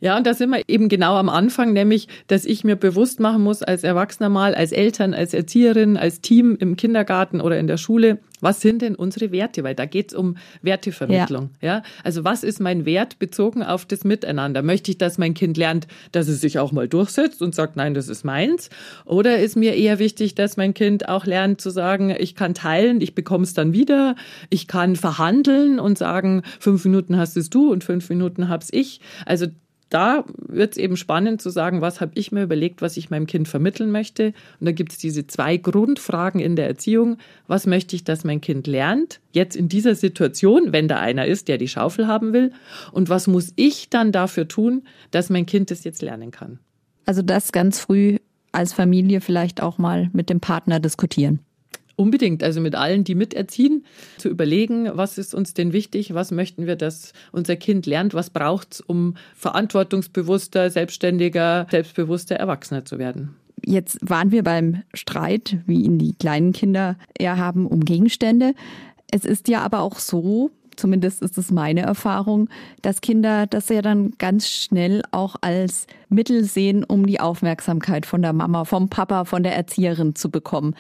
Ja, 0.06 0.16
und 0.16 0.24
da 0.24 0.34
sind 0.34 0.50
wir 0.50 0.62
eben 0.68 0.88
genau 0.88 1.16
am 1.16 1.28
Anfang, 1.28 1.72
nämlich, 1.72 2.06
dass 2.28 2.44
ich 2.44 2.62
mir 2.62 2.76
bewusst 2.76 3.18
machen 3.18 3.42
muss, 3.42 3.64
als 3.64 3.82
Erwachsener 3.82 4.28
mal, 4.28 4.54
als 4.54 4.70
Eltern, 4.70 5.14
als 5.14 5.34
Erzieherin, 5.34 5.96
als 5.96 6.20
Team 6.20 6.56
im 6.60 6.76
Kindergarten 6.76 7.40
oder 7.40 7.58
in 7.58 7.66
der 7.66 7.76
Schule, 7.76 8.20
was 8.40 8.60
sind 8.60 8.82
denn 8.82 8.94
unsere 8.94 9.32
Werte? 9.32 9.64
Weil 9.64 9.74
da 9.74 9.86
geht's 9.86 10.14
um 10.14 10.36
Wertevermittlung. 10.62 11.50
Ja. 11.60 11.68
ja. 11.68 11.82
Also 12.04 12.22
was 12.22 12.44
ist 12.44 12.60
mein 12.60 12.84
Wert 12.84 13.18
bezogen 13.18 13.64
auf 13.64 13.84
das 13.84 14.04
Miteinander? 14.04 14.62
Möchte 14.62 14.92
ich, 14.92 14.98
dass 14.98 15.18
mein 15.18 15.34
Kind 15.34 15.56
lernt, 15.56 15.88
dass 16.12 16.28
es 16.28 16.40
sich 16.40 16.60
auch 16.60 16.70
mal 16.70 16.86
durchsetzt 16.86 17.42
und 17.42 17.54
sagt, 17.54 17.74
nein, 17.74 17.94
das 17.94 18.08
ist 18.08 18.24
meins? 18.24 18.70
Oder 19.04 19.38
ist 19.38 19.56
mir 19.56 19.74
eher 19.74 19.98
wichtig, 19.98 20.36
dass 20.36 20.56
mein 20.56 20.74
Kind 20.74 21.08
auch 21.08 21.26
lernt 21.26 21.60
zu 21.60 21.70
sagen, 21.70 22.14
ich 22.16 22.36
kann 22.36 22.54
teilen, 22.54 23.00
ich 23.00 23.16
bekomme 23.16 23.42
es 23.42 23.54
dann 23.54 23.72
wieder, 23.72 24.14
ich 24.50 24.68
kann 24.68 24.94
verhandeln 24.94 25.80
und 25.80 25.98
sagen, 25.98 26.42
fünf 26.60 26.84
Minuten 26.84 27.16
hast 27.16 27.36
es 27.36 27.50
du 27.50 27.72
und 27.72 27.82
fünf 27.82 28.08
Minuten 28.08 28.48
hab's 28.48 28.68
ich. 28.70 29.00
Also 29.24 29.46
da 29.88 30.24
wird 30.36 30.72
es 30.72 30.78
eben 30.78 30.96
spannend 30.96 31.40
zu 31.40 31.50
sagen, 31.50 31.80
was 31.80 32.00
habe 32.00 32.12
ich 32.14 32.32
mir 32.32 32.42
überlegt, 32.42 32.82
was 32.82 32.96
ich 32.96 33.10
meinem 33.10 33.26
Kind 33.26 33.46
vermitteln 33.46 33.90
möchte. 33.90 34.32
Und 34.58 34.66
da 34.66 34.72
gibt 34.72 34.92
es 34.92 34.98
diese 34.98 35.26
zwei 35.26 35.56
Grundfragen 35.56 36.40
in 36.40 36.56
der 36.56 36.66
Erziehung. 36.66 37.18
Was 37.46 37.66
möchte 37.66 37.94
ich, 37.94 38.02
dass 38.02 38.24
mein 38.24 38.40
Kind 38.40 38.66
lernt? 38.66 39.20
Jetzt 39.32 39.54
in 39.54 39.68
dieser 39.68 39.94
Situation, 39.94 40.72
wenn 40.72 40.88
da 40.88 40.98
einer 40.98 41.26
ist, 41.26 41.46
der 41.46 41.58
die 41.58 41.68
Schaufel 41.68 42.08
haben 42.08 42.32
will. 42.32 42.52
Und 42.90 43.08
was 43.08 43.28
muss 43.28 43.52
ich 43.54 43.88
dann 43.88 44.10
dafür 44.10 44.48
tun, 44.48 44.82
dass 45.12 45.30
mein 45.30 45.46
Kind 45.46 45.70
das 45.70 45.84
jetzt 45.84 46.02
lernen 46.02 46.32
kann? 46.32 46.58
Also 47.04 47.22
das 47.22 47.52
ganz 47.52 47.78
früh 47.78 48.18
als 48.50 48.72
Familie 48.72 49.20
vielleicht 49.20 49.62
auch 49.62 49.78
mal 49.78 50.10
mit 50.12 50.30
dem 50.30 50.40
Partner 50.40 50.80
diskutieren. 50.80 51.40
Unbedingt, 51.96 52.42
also 52.42 52.60
mit 52.60 52.74
allen, 52.74 53.04
die 53.04 53.14
miterziehen, 53.14 53.84
zu 54.18 54.28
überlegen, 54.28 54.90
was 54.92 55.16
ist 55.16 55.34
uns 55.34 55.54
denn 55.54 55.72
wichtig, 55.72 56.12
was 56.12 56.30
möchten 56.30 56.66
wir, 56.66 56.76
dass 56.76 57.14
unser 57.32 57.56
Kind 57.56 57.86
lernt, 57.86 58.12
was 58.12 58.28
braucht 58.30 58.74
es, 58.74 58.80
um 58.82 59.16
verantwortungsbewusster, 59.34 60.68
selbstständiger, 60.70 61.66
selbstbewusster 61.70 62.36
Erwachsener 62.36 62.84
zu 62.84 62.98
werden. 62.98 63.34
Jetzt 63.64 63.98
waren 64.02 64.30
wir 64.30 64.44
beim 64.44 64.82
Streit, 64.92 65.56
wie 65.66 65.82
ihn 65.82 65.98
die 65.98 66.14
kleinen 66.14 66.52
Kinder 66.52 66.96
eher 67.18 67.38
haben, 67.38 67.66
um 67.66 67.80
Gegenstände. 67.80 68.54
Es 69.10 69.24
ist 69.24 69.48
ja 69.48 69.62
aber 69.62 69.80
auch 69.80 69.98
so, 69.98 70.50
zumindest 70.76 71.22
ist 71.22 71.38
es 71.38 71.50
meine 71.50 71.80
Erfahrung, 71.80 72.48
dass 72.82 73.00
Kinder 73.00 73.46
das 73.46 73.68
ja 73.68 73.82
dann 73.82 74.12
ganz 74.18 74.48
schnell 74.48 75.02
auch 75.10 75.36
als 75.40 75.86
Mittel 76.08 76.44
sehen, 76.44 76.84
um 76.84 77.06
die 77.06 77.20
Aufmerksamkeit 77.20 78.06
von 78.06 78.22
der 78.22 78.32
Mama, 78.32 78.64
vom 78.64 78.88
Papa, 78.88 79.24
von 79.24 79.42
der 79.42 79.56
Erzieherin 79.56 80.14
zu 80.14 80.30
bekommen. 80.30 80.74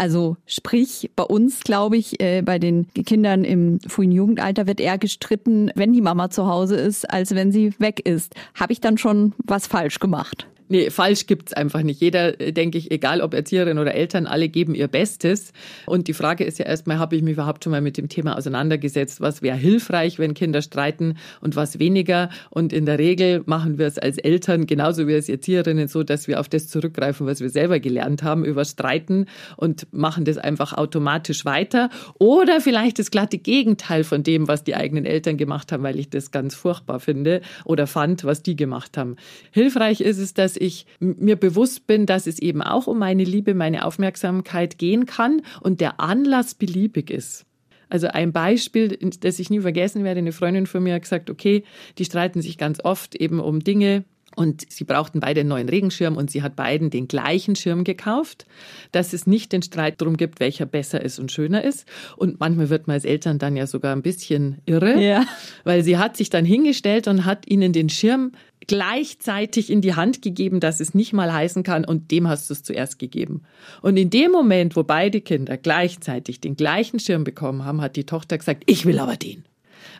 Also 0.00 0.38
sprich, 0.46 1.10
bei 1.14 1.24
uns, 1.24 1.60
glaube 1.60 1.98
ich, 1.98 2.22
äh, 2.22 2.40
bei 2.40 2.58
den 2.58 2.88
Kindern 2.94 3.44
im 3.44 3.80
frühen 3.80 4.12
Jugendalter 4.12 4.66
wird 4.66 4.80
eher 4.80 4.96
gestritten, 4.96 5.70
wenn 5.74 5.92
die 5.92 6.00
Mama 6.00 6.30
zu 6.30 6.46
Hause 6.46 6.76
ist, 6.76 7.10
als 7.10 7.34
wenn 7.34 7.52
sie 7.52 7.74
weg 7.78 8.00
ist. 8.08 8.34
Habe 8.58 8.72
ich 8.72 8.80
dann 8.80 8.96
schon 8.96 9.34
was 9.44 9.66
falsch 9.66 9.98
gemacht? 9.98 10.48
Nee, 10.72 10.90
falsch 10.90 11.26
gibt's 11.26 11.52
einfach 11.52 11.82
nicht. 11.82 12.00
Jeder, 12.00 12.40
äh, 12.40 12.52
denke 12.52 12.78
ich, 12.78 12.92
egal 12.92 13.22
ob 13.22 13.34
Erzieherin 13.34 13.78
oder 13.78 13.92
Eltern, 13.92 14.28
alle 14.28 14.48
geben 14.48 14.76
ihr 14.76 14.86
Bestes. 14.86 15.52
Und 15.84 16.06
die 16.06 16.12
Frage 16.12 16.44
ist 16.44 16.60
ja 16.60 16.64
erstmal, 16.64 17.00
habe 17.00 17.16
ich 17.16 17.22
mich 17.22 17.32
überhaupt 17.32 17.64
schon 17.64 17.72
mal 17.72 17.80
mit 17.80 17.96
dem 17.96 18.08
Thema 18.08 18.38
auseinandergesetzt? 18.38 19.20
Was 19.20 19.42
wäre 19.42 19.56
hilfreich, 19.56 20.20
wenn 20.20 20.32
Kinder 20.32 20.62
streiten 20.62 21.16
und 21.40 21.56
was 21.56 21.80
weniger? 21.80 22.30
Und 22.50 22.72
in 22.72 22.86
der 22.86 23.00
Regel 23.00 23.42
machen 23.46 23.78
wir 23.78 23.86
es 23.88 23.98
als 23.98 24.16
Eltern, 24.18 24.66
genauso 24.66 25.08
wie 25.08 25.14
als 25.14 25.28
Erzieherinnen, 25.28 25.88
so, 25.88 26.04
dass 26.04 26.28
wir 26.28 26.38
auf 26.38 26.48
das 26.48 26.68
zurückgreifen, 26.68 27.26
was 27.26 27.40
wir 27.40 27.50
selber 27.50 27.80
gelernt 27.80 28.22
haben 28.22 28.44
über 28.44 28.64
Streiten 28.64 29.26
und 29.56 29.88
machen 29.92 30.24
das 30.24 30.38
einfach 30.38 30.72
automatisch 30.74 31.44
weiter. 31.44 31.90
Oder 32.20 32.60
vielleicht 32.60 33.00
das 33.00 33.10
glatte 33.10 33.38
Gegenteil 33.38 34.04
von 34.04 34.22
dem, 34.22 34.46
was 34.46 34.62
die 34.62 34.76
eigenen 34.76 35.04
Eltern 35.04 35.36
gemacht 35.36 35.72
haben, 35.72 35.82
weil 35.82 35.98
ich 35.98 36.10
das 36.10 36.30
ganz 36.30 36.54
furchtbar 36.54 37.00
finde 37.00 37.40
oder 37.64 37.88
fand, 37.88 38.22
was 38.22 38.44
die 38.44 38.54
gemacht 38.54 38.96
haben. 38.96 39.16
Hilfreich 39.50 40.00
ist 40.00 40.18
es, 40.18 40.32
dass 40.32 40.59
ich 40.60 40.86
mir 40.98 41.36
bewusst 41.36 41.86
bin, 41.86 42.06
dass 42.06 42.26
es 42.26 42.38
eben 42.38 42.62
auch 42.62 42.86
um 42.86 42.98
meine 42.98 43.24
Liebe, 43.24 43.54
meine 43.54 43.84
Aufmerksamkeit 43.84 44.78
gehen 44.78 45.06
kann 45.06 45.42
und 45.60 45.80
der 45.80 46.00
Anlass 46.00 46.54
beliebig 46.54 47.10
ist. 47.10 47.46
Also 47.88 48.06
ein 48.06 48.32
Beispiel, 48.32 48.96
das 49.20 49.38
ich 49.40 49.50
nie 49.50 49.60
vergessen 49.60 50.04
werde, 50.04 50.18
eine 50.18 50.32
Freundin 50.32 50.66
von 50.66 50.82
mir 50.82 50.94
hat 50.94 51.02
gesagt, 51.02 51.28
okay, 51.28 51.64
die 51.98 52.04
streiten 52.04 52.40
sich 52.40 52.56
ganz 52.56 52.78
oft 52.84 53.16
eben 53.16 53.40
um 53.40 53.60
Dinge, 53.60 54.04
und 54.36 54.70
sie 54.70 54.84
brauchten 54.84 55.20
beide 55.20 55.40
einen 55.40 55.48
neuen 55.48 55.68
Regenschirm 55.68 56.16
und 56.16 56.30
sie 56.30 56.42
hat 56.42 56.54
beiden 56.54 56.90
den 56.90 57.08
gleichen 57.08 57.56
Schirm 57.56 57.82
gekauft, 57.84 58.46
dass 58.92 59.12
es 59.12 59.26
nicht 59.26 59.52
den 59.52 59.62
Streit 59.62 60.00
darum 60.00 60.16
gibt, 60.16 60.40
welcher 60.40 60.66
besser 60.66 61.02
ist 61.02 61.18
und 61.18 61.32
schöner 61.32 61.64
ist. 61.64 61.86
Und 62.16 62.38
manchmal 62.38 62.70
wird 62.70 62.86
man 62.86 62.94
als 62.94 63.04
Eltern 63.04 63.38
dann 63.38 63.56
ja 63.56 63.66
sogar 63.66 63.94
ein 63.94 64.02
bisschen 64.02 64.58
irre, 64.66 65.00
ja. 65.02 65.26
weil 65.64 65.82
sie 65.82 65.98
hat 65.98 66.16
sich 66.16 66.30
dann 66.30 66.44
hingestellt 66.44 67.08
und 67.08 67.24
hat 67.24 67.48
ihnen 67.48 67.72
den 67.72 67.88
Schirm 67.88 68.32
gleichzeitig 68.66 69.70
in 69.70 69.80
die 69.80 69.94
Hand 69.94 70.22
gegeben, 70.22 70.60
dass 70.60 70.80
es 70.80 70.94
nicht 70.94 71.12
mal 71.12 71.32
heißen 71.32 71.62
kann, 71.62 71.84
und 71.84 72.10
dem 72.10 72.28
hast 72.28 72.50
du 72.50 72.54
es 72.54 72.62
zuerst 72.62 72.98
gegeben. 72.98 73.42
Und 73.82 73.96
in 73.96 74.10
dem 74.10 74.30
Moment, 74.30 74.76
wo 74.76 74.82
beide 74.82 75.20
Kinder 75.20 75.56
gleichzeitig 75.56 76.40
den 76.40 76.56
gleichen 76.56 77.00
Schirm 77.00 77.24
bekommen 77.24 77.64
haben, 77.64 77.80
hat 77.80 77.96
die 77.96 78.04
Tochter 78.04 78.38
gesagt, 78.38 78.64
ich 78.66 78.86
will 78.86 78.98
aber 78.98 79.16
den. 79.16 79.44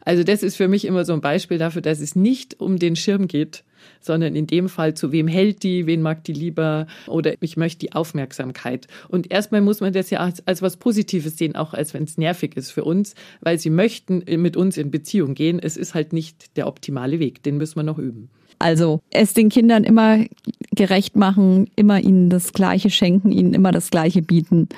Also 0.05 0.25
das 0.25 0.43
ist 0.43 0.57
für 0.57 0.69
mich 0.69 0.85
immer 0.85 1.05
so 1.05 1.13
ein 1.13 1.21
Beispiel 1.21 1.59
dafür, 1.59 1.83
dass 1.83 2.01
es 2.01 2.17
nicht 2.17 2.61
um 2.61 2.79
den 2.79 2.97
Schirm 2.97 3.29
geht, 3.29 3.65
sondern 4.01 4.37
in 4.37 4.47
dem 4.47 4.69
Fall, 4.69 4.95
zu 4.95 5.13
wem 5.13 5.27
hält 5.27 5.63
die, 5.63 5.87
wen 5.87 6.03
mag 6.03 6.25
die 6.25 6.33
lieber 6.33 6.87
oder 7.07 7.35
ich 7.41 7.57
möchte 7.57 7.81
die 7.81 7.93
Aufmerksamkeit. 7.93 8.87
Und 9.09 9.31
erstmal 9.31 9.61
muss 9.61 9.81
man 9.81 9.93
das 9.93 10.11
ja 10.11 10.21
als, 10.21 10.47
als 10.47 10.63
was 10.63 10.77
Positives 10.77 11.37
sehen, 11.39 11.57
auch 11.57 11.75
als 11.75 11.95
wenn 11.95 12.05
es 12.05 12.19
nervig 12.19 12.57
ist 12.57 12.71
für 12.71 12.85
uns, 12.85 13.15
weil 13.41 13.59
sie 13.59 13.71
möchten 13.71 14.23
mit 14.41 14.57
uns 14.57 14.77
in 14.77 14.91
Beziehung 14.91 15.35
gehen. 15.35 15.59
Es 15.59 15.77
ist 15.77 15.95
halt 15.95 16.13
nicht 16.13 16.57
der 16.57 16.67
optimale 16.67 17.19
Weg, 17.19 17.43
den 17.43 17.57
müssen 17.57 17.77
wir 17.77 17.83
noch 17.83 17.99
üben. 17.99 18.31
Also 18.61 19.01
es 19.11 19.33
den 19.33 19.49
Kindern 19.49 19.85
immer 19.85 20.25
gerecht 20.73 21.17
machen, 21.17 21.71
immer 21.77 21.99
ihnen 21.99 22.29
das 22.29 22.53
Gleiche 22.53 22.91
schenken, 22.91 23.33
ihnen 23.33 23.55
immer 23.55 23.73
das 23.73 23.91
Gleiche 23.91 24.21
bieten. 24.21 24.69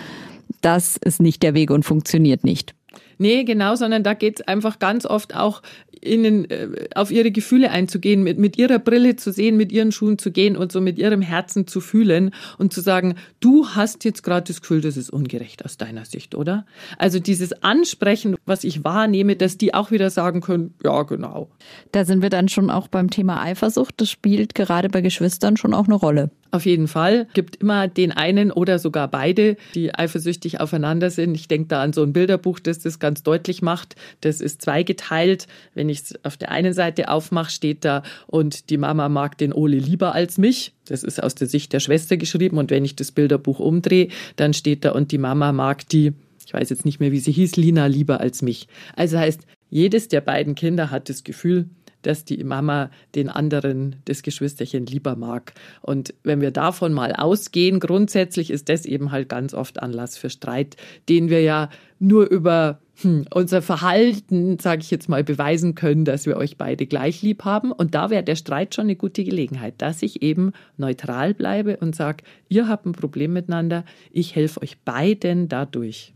Das 0.60 0.96
ist 0.96 1.20
nicht 1.20 1.42
der 1.42 1.52
Weg 1.54 1.72
und 1.72 1.84
funktioniert 1.84 2.44
nicht. 2.44 2.76
Nee, 3.22 3.44
genau, 3.44 3.76
sondern 3.76 4.02
da 4.02 4.14
geht 4.14 4.40
es 4.40 4.48
einfach 4.48 4.80
ganz 4.80 5.06
oft 5.06 5.36
auch 5.36 5.62
ihnen 6.04 6.50
äh, 6.50 6.88
auf 6.96 7.12
ihre 7.12 7.30
Gefühle 7.30 7.70
einzugehen, 7.70 8.24
mit, 8.24 8.36
mit 8.36 8.58
ihrer 8.58 8.80
Brille 8.80 9.14
zu 9.14 9.32
sehen, 9.32 9.56
mit 9.56 9.70
ihren 9.70 9.92
Schuhen 9.92 10.18
zu 10.18 10.32
gehen 10.32 10.56
und 10.56 10.72
so 10.72 10.80
mit 10.80 10.98
ihrem 10.98 11.22
Herzen 11.22 11.68
zu 11.68 11.80
fühlen 11.80 12.32
und 12.58 12.72
zu 12.72 12.80
sagen, 12.80 13.14
du 13.38 13.68
hast 13.68 14.04
jetzt 14.04 14.24
gerade 14.24 14.48
das 14.48 14.60
Gefühl, 14.60 14.80
das 14.80 14.96
ist 14.96 15.10
ungerecht 15.10 15.64
aus 15.64 15.76
deiner 15.76 16.04
Sicht, 16.04 16.34
oder? 16.34 16.66
Also 16.98 17.20
dieses 17.20 17.52
Ansprechen, 17.62 18.34
was 18.44 18.64
ich 18.64 18.82
wahrnehme, 18.82 19.36
dass 19.36 19.56
die 19.56 19.72
auch 19.72 19.92
wieder 19.92 20.10
sagen 20.10 20.40
können, 20.40 20.74
ja, 20.82 21.04
genau. 21.04 21.48
Da 21.92 22.04
sind 22.04 22.22
wir 22.22 22.30
dann 22.30 22.48
schon 22.48 22.70
auch 22.70 22.88
beim 22.88 23.08
Thema 23.08 23.40
Eifersucht. 23.40 23.94
Das 23.98 24.10
spielt 24.10 24.56
gerade 24.56 24.88
bei 24.88 25.00
Geschwistern 25.00 25.56
schon 25.56 25.74
auch 25.74 25.84
eine 25.84 25.94
Rolle. 25.94 26.30
Auf 26.50 26.66
jeden 26.66 26.86
Fall. 26.86 27.28
Gibt 27.32 27.56
immer 27.56 27.88
den 27.88 28.12
einen 28.12 28.52
oder 28.52 28.78
sogar 28.78 29.08
beide, 29.08 29.56
die 29.74 29.94
eifersüchtig 29.94 30.60
aufeinander 30.60 31.10
sind. 31.10 31.34
Ich 31.34 31.48
denke 31.48 31.68
da 31.68 31.82
an 31.82 31.94
so 31.94 32.02
ein 32.02 32.12
Bilderbuch, 32.12 32.60
das 32.60 32.78
das 32.80 32.98
ganz 32.98 33.11
deutlich 33.22 33.62
macht. 33.62 33.96
Das 34.20 34.40
ist 34.40 34.62
zweigeteilt. 34.62 35.46
Wenn 35.74 35.88
ich 35.88 36.00
es 36.00 36.24
auf 36.24 36.36
der 36.36 36.50
einen 36.50 36.72
Seite 36.72 37.08
aufmache, 37.08 37.50
steht 37.50 37.84
da, 37.84 38.02
und 38.26 38.70
die 38.70 38.78
Mama 38.78 39.08
mag 39.08 39.38
den 39.38 39.52
Ole 39.52 39.78
lieber 39.78 40.14
als 40.14 40.38
mich. 40.38 40.72
Das 40.86 41.02
ist 41.04 41.22
aus 41.22 41.34
der 41.34 41.46
Sicht 41.46 41.72
der 41.72 41.80
Schwester 41.80 42.16
geschrieben. 42.16 42.58
Und 42.58 42.70
wenn 42.70 42.84
ich 42.84 42.96
das 42.96 43.12
Bilderbuch 43.12 43.60
umdrehe, 43.60 44.08
dann 44.36 44.54
steht 44.54 44.84
da, 44.84 44.92
und 44.92 45.12
die 45.12 45.18
Mama 45.18 45.52
mag 45.52 45.88
die, 45.88 46.12
ich 46.46 46.54
weiß 46.54 46.70
jetzt 46.70 46.84
nicht 46.84 47.00
mehr, 47.00 47.12
wie 47.12 47.20
sie 47.20 47.32
hieß, 47.32 47.56
Lina 47.56 47.86
lieber 47.86 48.20
als 48.20 48.42
mich. 48.42 48.68
Also 48.96 49.18
heißt, 49.18 49.42
jedes 49.70 50.08
der 50.08 50.20
beiden 50.20 50.54
Kinder 50.54 50.90
hat 50.90 51.08
das 51.08 51.24
Gefühl, 51.24 51.66
dass 52.02 52.24
die 52.24 52.44
Mama 52.44 52.90
den 53.14 53.28
anderen, 53.28 53.96
das 54.04 54.22
Geschwisterchen 54.22 54.86
lieber 54.86 55.16
mag. 55.16 55.54
Und 55.80 56.14
wenn 56.22 56.40
wir 56.40 56.50
davon 56.50 56.92
mal 56.92 57.12
ausgehen, 57.14 57.80
grundsätzlich 57.80 58.50
ist 58.50 58.68
das 58.68 58.84
eben 58.84 59.12
halt 59.12 59.28
ganz 59.28 59.54
oft 59.54 59.82
Anlass 59.82 60.18
für 60.18 60.30
Streit, 60.30 60.76
den 61.08 61.30
wir 61.30 61.42
ja 61.42 61.70
nur 61.98 62.28
über 62.28 62.80
hm, 63.00 63.24
unser 63.32 63.62
Verhalten, 63.62 64.58
sage 64.58 64.82
ich 64.82 64.90
jetzt 64.90 65.08
mal, 65.08 65.24
beweisen 65.24 65.74
können, 65.74 66.04
dass 66.04 66.26
wir 66.26 66.36
euch 66.36 66.58
beide 66.58 66.86
gleich 66.86 67.22
lieb 67.22 67.44
haben. 67.44 67.72
Und 67.72 67.94
da 67.94 68.10
wäre 68.10 68.22
der 68.22 68.36
Streit 68.36 68.74
schon 68.74 68.84
eine 68.84 68.96
gute 68.96 69.24
Gelegenheit, 69.24 69.74
dass 69.78 70.02
ich 70.02 70.22
eben 70.22 70.52
neutral 70.76 71.34
bleibe 71.34 71.78
und 71.78 71.96
sage, 71.96 72.24
ihr 72.48 72.68
habt 72.68 72.86
ein 72.86 72.92
Problem 72.92 73.32
miteinander, 73.32 73.84
ich 74.10 74.36
helfe 74.36 74.62
euch 74.62 74.80
beiden 74.80 75.48
dadurch. 75.48 76.12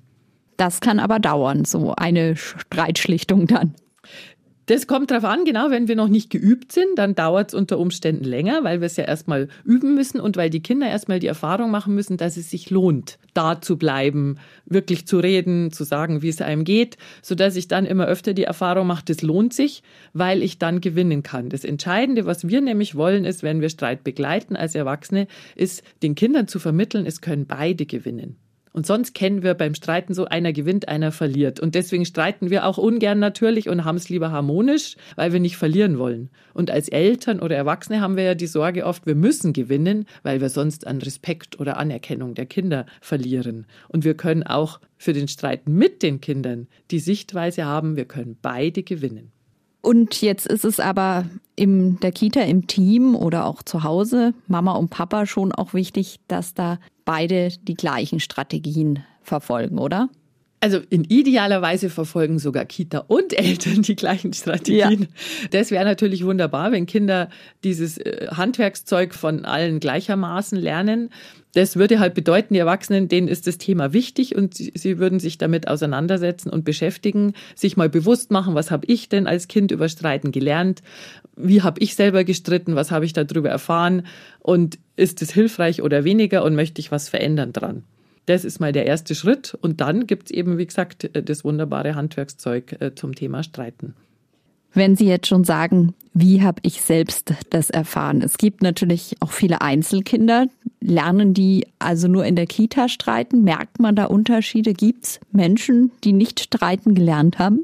Das 0.57 0.81
kann 0.81 1.01
aber 1.01 1.19
dauern, 1.19 1.65
so 1.65 1.95
eine 1.95 2.37
Streitschlichtung 2.37 3.47
dann. 3.47 3.75
Das 4.67 4.89
kommt 4.89 5.13
darauf 5.13 5.25
an, 5.25 5.45
genau, 5.45 5.71
wenn 5.71 5.87
wir 5.87 5.95
noch 5.95 6.09
nicht 6.09 6.29
geübt 6.29 6.73
sind, 6.73 6.97
dann 6.97 7.15
dauert 7.15 7.51
es 7.51 7.55
unter 7.55 7.79
Umständen 7.79 8.25
länger, 8.25 8.65
weil 8.65 8.81
wir 8.81 8.87
es 8.87 8.97
ja 8.97 9.05
erstmal 9.05 9.47
üben 9.65 9.95
müssen 9.95 10.19
und 10.19 10.37
weil 10.37 10.51
die 10.51 10.63
Kinder 10.63 10.89
erstmal 10.89 11.21
die 11.21 11.29
Erfahrung 11.29 11.71
machen 11.71 11.95
müssen, 11.95 12.17
dass 12.17 12.37
es 12.37 12.51
sich 12.51 12.69
lohnt, 12.69 13.19
da 13.33 13.61
zu 13.61 13.77
bleiben, 13.77 14.39
wirklich 14.65 15.07
zu 15.07 15.21
reden, 15.21 15.71
zu 15.71 15.85
sagen, 15.85 16.21
wie 16.21 16.29
es 16.29 16.43
einem 16.43 16.65
geht, 16.65 16.97
sodass 17.23 17.55
ich 17.55 17.69
dann 17.69 17.87
immer 17.87 18.07
öfter 18.07 18.35
die 18.35 18.43
Erfahrung 18.43 18.89
mache, 18.89 19.05
das 19.05 19.23
lohnt 19.23 19.55
sich, 19.55 19.85
weil 20.15 20.43
ich 20.43 20.59
dann 20.59 20.81
gewinnen 20.81 21.23
kann. 21.23 21.49
Das 21.49 21.65
Entscheidende, 21.65 22.27
was 22.27 22.49
wir 22.49 22.61
nämlich 22.61 22.97
wollen, 22.97 23.25
ist, 23.25 23.45
wenn 23.45 23.61
wir 23.61 23.69
Streit 23.69 24.03
begleiten 24.03 24.57
als 24.57 24.75
Erwachsene, 24.75 25.29
ist 25.55 25.85
den 26.03 26.17
Kindern 26.17 26.49
zu 26.49 26.59
vermitteln, 26.59 27.07
es 27.07 27.21
können 27.21 27.47
beide 27.47 27.87
gewinnen. 27.87 28.37
Und 28.77 28.87
sonst 28.87 29.15
kennen 29.15 29.43
wir 29.43 29.55
beim 29.55 29.75
Streiten 29.75 30.13
so, 30.13 30.27
einer 30.27 30.53
gewinnt, 30.53 30.87
einer 30.87 31.11
verliert. 31.11 31.61
Und 31.61 31.75
deswegen 31.75 32.05
streiten 32.05 32.51
wir 32.51 32.67
auch 32.67 32.77
ungern 32.77 33.19
natürlich 33.19 33.71
und 33.71 33.87
haben 33.87 33.97
es 33.97 34.11
lieber 34.11 34.33
harmonisch, 34.33 34.97
weil 35.15 35.33
wir 35.33 35.41
nicht 35.41 35.57
verlieren 35.57 35.99
wollen. 35.99 36.29
Und 36.53 36.71
als 36.71 36.91
Eltern 36.91 37.41
oder 37.41 37.57
Erwachsene 37.57 38.03
haben 38.03 38.19
wir 38.19 38.25
ja 38.25 38.35
die 38.35 38.47
Sorge 38.47 38.85
oft, 38.85 39.07
wir 39.07 39.15
müssen 39.15 39.55
gewinnen, 39.55 40.05
weil 40.25 40.43
wir 40.43 40.51
sonst 40.51 40.87
an 40.87 40.99
Respekt 40.99 41.59
oder 41.59 41.79
Anerkennung 41.79 42.35
der 42.35 42.45
Kinder 42.45 42.85
verlieren. 43.01 43.65
Und 43.89 44.05
wir 44.05 44.13
können 44.13 44.43
auch 44.43 44.79
für 44.99 45.15
den 45.15 45.29
Streit 45.29 45.67
mit 45.67 46.03
den 46.03 46.21
Kindern 46.21 46.69
die 46.91 46.99
Sichtweise 46.99 47.65
haben, 47.65 47.97
wir 47.97 48.05
können 48.05 48.37
beide 48.43 48.83
gewinnen. 48.83 49.33
Und 49.87 50.21
jetzt 50.21 50.49
ist 50.49 50.65
es 50.65 50.81
aber 50.81 51.27
in 51.55 52.01
der 52.01 52.11
Kita, 52.11 52.41
im 52.41 52.67
Team 52.67 53.15
oder 53.15 53.47
auch 53.47 53.63
zu 53.63 53.85
Hause, 53.85 54.35
Mama 54.49 54.73
und 54.73 54.91
Papa 54.91 55.27
schon 55.27 55.53
auch 55.53 55.75
wichtig, 55.75 56.19
dass 56.27 56.55
da 56.55 56.81
beide 57.05 57.51
die 57.63 57.75
gleichen 57.75 58.19
Strategien 58.19 59.05
verfolgen, 59.23 59.79
oder? 59.79 60.09
Also 60.61 60.81
in 60.89 61.05
idealer 61.05 61.61
Weise 61.61 61.91
verfolgen 61.91 62.39
sogar 62.39 62.65
Kita 62.65 63.05
und 63.09 63.39
Eltern 63.39 63.83
die 63.83 63.95
gleichen 63.95 64.33
Strategien. 64.33 65.03
Ja. 65.03 65.49
Das 65.51 65.71
wäre 65.71 65.85
natürlich 65.85 66.25
wunderbar, 66.25 66.73
wenn 66.73 66.87
Kinder 66.87 67.29
dieses 67.63 67.99
äh, 67.99 68.29
Handwerkszeug 68.31 69.15
von 69.15 69.45
allen 69.45 69.81
gleichermaßen 69.81 70.59
lernen. 70.59 71.11
Das 71.53 71.77
würde 71.77 72.01
halt 72.01 72.15
bedeuten, 72.15 72.55
die 72.55 72.61
Erwachsenen, 72.61 73.09
denen 73.09 73.29
ist 73.29 73.47
das 73.47 73.59
Thema 73.59 73.93
wichtig 73.93 74.35
und 74.35 74.55
sie, 74.55 74.73
sie 74.75 74.99
würden 74.99 75.21
sich 75.21 75.37
damit 75.37 75.69
auseinandersetzen 75.69 76.51
und 76.51 76.65
beschäftigen, 76.65 77.35
sich 77.55 77.77
mal 77.77 77.89
bewusst 77.89 78.31
machen, 78.31 78.55
was 78.55 78.71
habe 78.71 78.87
ich 78.87 79.09
denn 79.09 79.27
als 79.27 79.49
Kind 79.49 79.73
über 79.73 79.89
Streiten 79.89 80.33
gelernt, 80.33 80.83
wie 81.37 81.63
habe 81.63 81.81
ich 81.81 81.95
selber 81.95 82.25
gestritten, 82.25 82.77
was 82.77 82.91
habe 82.91 83.05
ich 83.05 83.13
darüber 83.13 83.51
erfahren 83.51 84.07
und 84.41 84.79
ist 84.97 85.21
es 85.21 85.33
hilfreich 85.33 85.83
oder 85.83 86.05
weniger 86.05 86.45
und 86.45 86.55
möchte 86.55 86.81
ich 86.81 86.91
was 86.91 87.09
verändern 87.11 87.53
dran. 87.53 87.85
Das 88.27 88.45
ist 88.45 88.61
mal 88.61 88.73
der 88.73 88.87
erste 88.87 89.15
Schritt. 89.15 89.57
Und 89.61 89.81
dann 89.81 90.07
gibt 90.07 90.27
es 90.27 90.31
eben, 90.33 90.59
wie 90.59 90.67
gesagt, 90.67 91.05
äh, 91.05 91.23
das 91.23 91.45
wunderbare 91.45 91.95
Handwerkszeug 91.95 92.77
äh, 92.81 92.95
zum 92.95 93.15
Thema 93.15 93.43
Streiten. 93.43 93.95
Wenn 94.75 94.95
Sie 94.95 95.07
jetzt 95.07 95.27
schon 95.27 95.45
sagen, 95.45 95.95
wie 96.13 96.43
habe 96.43 96.61
ich 96.63 96.83
selbst 96.83 97.33
das 97.49 97.71
erfahren? 97.71 98.21
Es 98.21 98.37
gibt 98.37 98.61
natürlich 98.61 99.17
auch 99.21 99.31
viele 99.31 99.63
Einzelkinder. 99.63 100.49
Lernen 100.81 101.33
die 101.33 101.67
also 101.79 102.09
nur 102.09 102.27
in 102.27 102.37
der 102.37 102.47
Kita 102.47 102.91
streiten? 102.91 103.43
Merkt 103.43 103.81
man 103.81 103.97
da 103.97 104.05
Unterschiede? 104.05 104.75
Gibt 104.75 105.05
es 105.05 105.21
Menschen, 105.33 105.93
die 106.05 106.13
nicht 106.13 106.41
streiten 106.41 106.95
gelernt 106.95 107.39
haben? 107.39 107.63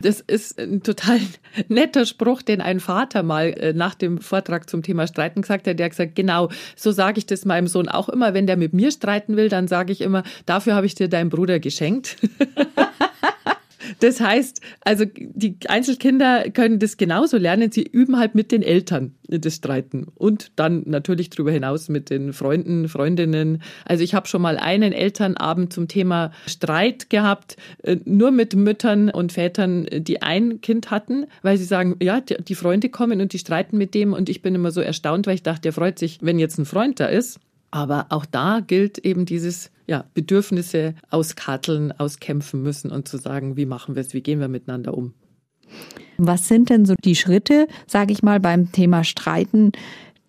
Das 0.00 0.20
ist 0.20 0.58
ein 0.58 0.82
total 0.82 1.20
netter 1.68 2.06
Spruch, 2.06 2.42
den 2.42 2.60
ein 2.60 2.80
Vater 2.80 3.22
mal 3.22 3.48
äh, 3.48 3.72
nach 3.72 3.94
dem 3.94 4.18
Vortrag 4.18 4.68
zum 4.70 4.82
Thema 4.82 5.06
Streiten 5.06 5.42
gesagt 5.42 5.66
hat. 5.66 5.78
Der 5.78 5.84
hat 5.84 5.92
gesagt, 5.92 6.14
genau, 6.14 6.48
so 6.76 6.92
sage 6.92 7.18
ich 7.18 7.26
das 7.26 7.44
meinem 7.44 7.66
Sohn 7.66 7.88
auch 7.88 8.08
immer. 8.08 8.34
Wenn 8.34 8.46
der 8.46 8.56
mit 8.56 8.72
mir 8.72 8.90
streiten 8.90 9.36
will, 9.36 9.48
dann 9.48 9.68
sage 9.68 9.92
ich 9.92 10.00
immer, 10.00 10.22
dafür 10.46 10.74
habe 10.74 10.86
ich 10.86 10.94
dir 10.94 11.08
deinen 11.08 11.30
Bruder 11.30 11.60
geschenkt. 11.60 12.16
Das 13.98 14.20
heißt, 14.20 14.60
also 14.82 15.04
die 15.14 15.56
Einzelkinder 15.68 16.50
können 16.50 16.78
das 16.78 16.96
genauso 16.96 17.36
lernen. 17.36 17.72
Sie 17.72 17.82
üben 17.82 18.18
halt 18.18 18.34
mit 18.34 18.52
den 18.52 18.62
Eltern 18.62 19.14
das 19.28 19.56
Streiten 19.56 20.06
und 20.14 20.52
dann 20.56 20.82
natürlich 20.86 21.30
darüber 21.30 21.52
hinaus 21.52 21.88
mit 21.88 22.10
den 22.10 22.32
Freunden, 22.32 22.88
Freundinnen. 22.88 23.62
Also 23.84 24.02
ich 24.02 24.14
habe 24.14 24.28
schon 24.28 24.42
mal 24.42 24.56
einen 24.58 24.92
Elternabend 24.92 25.72
zum 25.72 25.88
Thema 25.88 26.32
Streit 26.46 27.10
gehabt, 27.10 27.56
äh, 27.82 27.96
nur 28.04 28.30
mit 28.30 28.54
Müttern 28.54 29.10
und 29.10 29.32
Vätern, 29.32 29.86
die 29.92 30.22
ein 30.22 30.60
Kind 30.60 30.90
hatten, 30.90 31.26
weil 31.42 31.58
sie 31.58 31.64
sagen, 31.64 31.96
ja, 32.02 32.20
die 32.20 32.54
Freunde 32.54 32.88
kommen 32.88 33.20
und 33.20 33.32
die 33.32 33.38
streiten 33.38 33.78
mit 33.78 33.94
dem 33.94 34.12
und 34.12 34.28
ich 34.28 34.42
bin 34.42 34.54
immer 34.54 34.70
so 34.70 34.80
erstaunt, 34.80 35.26
weil 35.26 35.34
ich 35.34 35.42
dachte, 35.42 35.62
der 35.62 35.72
freut 35.72 35.98
sich, 35.98 36.18
wenn 36.22 36.38
jetzt 36.38 36.58
ein 36.58 36.64
Freund 36.64 37.00
da 37.00 37.06
ist. 37.06 37.40
Aber 37.70 38.06
auch 38.10 38.26
da 38.26 38.60
gilt 38.60 38.98
eben 38.98 39.26
dieses 39.26 39.70
ja, 39.86 40.04
Bedürfnisse 40.14 40.94
auskarteln, 41.10 41.92
auskämpfen 41.92 42.62
müssen 42.62 42.90
und 42.90 43.08
zu 43.08 43.16
sagen, 43.16 43.56
wie 43.56 43.66
machen 43.66 43.94
wir 43.94 44.02
es, 44.02 44.14
wie 44.14 44.22
gehen 44.22 44.40
wir 44.40 44.48
miteinander 44.48 44.96
um. 44.96 45.14
Was 46.18 46.48
sind 46.48 46.68
denn 46.70 46.84
so 46.84 46.94
die 47.04 47.16
Schritte, 47.16 47.66
sage 47.86 48.12
ich 48.12 48.22
mal, 48.22 48.40
beim 48.40 48.72
Thema 48.72 49.04
Streiten, 49.04 49.72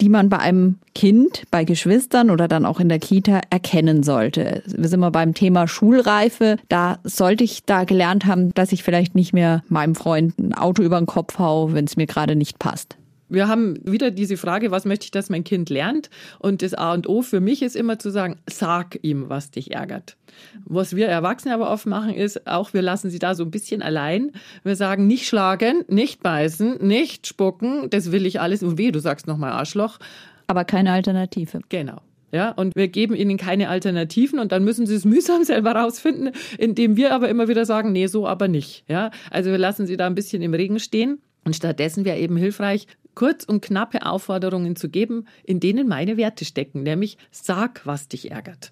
die 0.02 0.10
man 0.10 0.30
bei 0.30 0.40
einem 0.40 0.78
Kind, 0.96 1.44
bei 1.52 1.64
Geschwistern 1.64 2.32
oder 2.32 2.48
dann 2.48 2.66
auch 2.66 2.80
in 2.80 2.90
der 2.90 2.98
Kita 2.98 3.42
erkennen 3.52 4.02
sollte. 4.02 4.64
Wir 4.66 4.90
sind 4.90 5.00
mal 5.00 5.12
beim 5.12 5.36
Thema 5.36 5.68
Schulreife. 5.68 6.58
Da 6.70 6.98
sollte 7.04 7.44
ich 7.44 7.66
da 7.66 7.84
gelernt 7.84 8.26
haben, 8.26 8.52
dass 8.56 8.72
ich 8.72 8.84
vielleicht 8.84 9.14
nicht 9.14 9.32
mehr 9.32 9.64
meinem 9.70 9.94
Freund 9.94 10.40
ein 10.40 10.56
Auto 10.56 10.82
über 10.82 10.98
den 10.98 11.06
Kopf 11.06 11.38
hau, 11.38 11.74
wenn 11.74 11.86
es 11.86 11.98
mir 11.98 12.08
gerade 12.08 12.36
nicht 12.36 12.58
passt. 12.58 12.98
Wir 13.32 13.48
haben 13.48 13.80
wieder 13.90 14.12
diese 14.12 14.36
Frage, 14.36 14.72
was 14.72 14.84
möchte 14.84 15.06
ich, 15.06 15.12
dass 15.12 15.30
mein 15.30 15.46
Kind 15.46 15.70
lernt? 15.70 16.10
Und 16.40 16.62
das 16.62 16.74
A 16.74 16.94
und 16.94 17.08
O 17.08 17.22
für 17.22 17.40
mich 17.40 17.62
ist 17.62 17.78
immer 17.78 17.98
zu 17.98 18.10
sagen, 18.10 18.36
sag 18.46 19.00
ihm, 19.04 19.30
was 19.30 19.52
dich 19.52 19.72
ärgert. 19.72 20.18
Was 20.66 20.98
wir 20.98 21.08
Erwachsene 21.08 21.54
aber 21.54 21.72
oft 21.72 21.86
machen, 21.86 22.14
ist 22.14 22.46
auch, 22.46 22.74
wir 22.74 22.82
lassen 22.82 23.10
sie 23.10 23.20
da 23.20 23.34
so 23.34 23.44
ein 23.46 23.52
bisschen 23.52 23.82
allein. 23.82 24.34
Wir 24.64 24.76
sagen, 24.76 25.08
nicht 25.08 25.28
schlagen, 25.28 25.86
nicht 25.88 26.22
beißen, 26.22 26.86
nicht 26.86 27.26
spucken, 27.26 27.90
das 27.90 28.12
will 28.12 28.26
ich 28.26 28.42
alles. 28.42 28.64
Und 28.64 28.78
weh, 28.78 28.92
du 28.92 29.00
sagst 29.00 29.28
nochmal 29.28 29.54
Arschloch. 29.54 30.00
Aber 30.48 30.66
keine 30.66 30.92
Alternative. 30.92 31.62
Genau. 31.70 32.02
Ja, 32.34 32.52
und 32.52 32.76
wir 32.76 32.90
geben 32.90 33.16
ihnen 33.16 33.38
keine 33.38 33.70
Alternativen 33.70 34.40
und 34.40 34.52
dann 34.52 34.66
müssen 34.66 34.86
sie 34.86 34.96
es 34.96 35.06
mühsam 35.06 35.46
selber 35.46 35.72
rausfinden, 35.72 36.32
indem 36.58 36.98
wir 36.98 37.14
aber 37.14 37.30
immer 37.30 37.48
wieder 37.48 37.66
sagen, 37.66 37.94
nee, 37.94 38.08
so 38.08 38.28
aber 38.28 38.50
nicht. 38.50 38.84
Ja, 38.90 39.12
also 39.30 39.52
wir 39.52 39.58
lassen 39.58 39.88
sie 39.88 39.96
da 39.96 40.08
ein 40.08 40.16
bisschen 40.16 40.42
im 40.42 40.54
Regen 40.54 40.80
stehen. 40.80 41.22
Und 41.44 41.56
stattdessen 41.56 42.06
wäre 42.06 42.20
eben 42.20 42.38
hilfreich, 42.38 42.86
kurz 43.16 43.44
und 43.44 43.62
knappe 43.62 44.06
Aufforderungen 44.06 44.76
zu 44.76 44.90
geben, 44.90 45.26
in 45.44 45.60
denen 45.60 45.88
meine 45.88 46.18
Werte 46.18 46.46
stecken, 46.46 46.84
nämlich 46.84 47.18
sag, 47.32 47.86
was 47.86 48.08
dich 48.08 48.32
ärgert. 48.32 48.72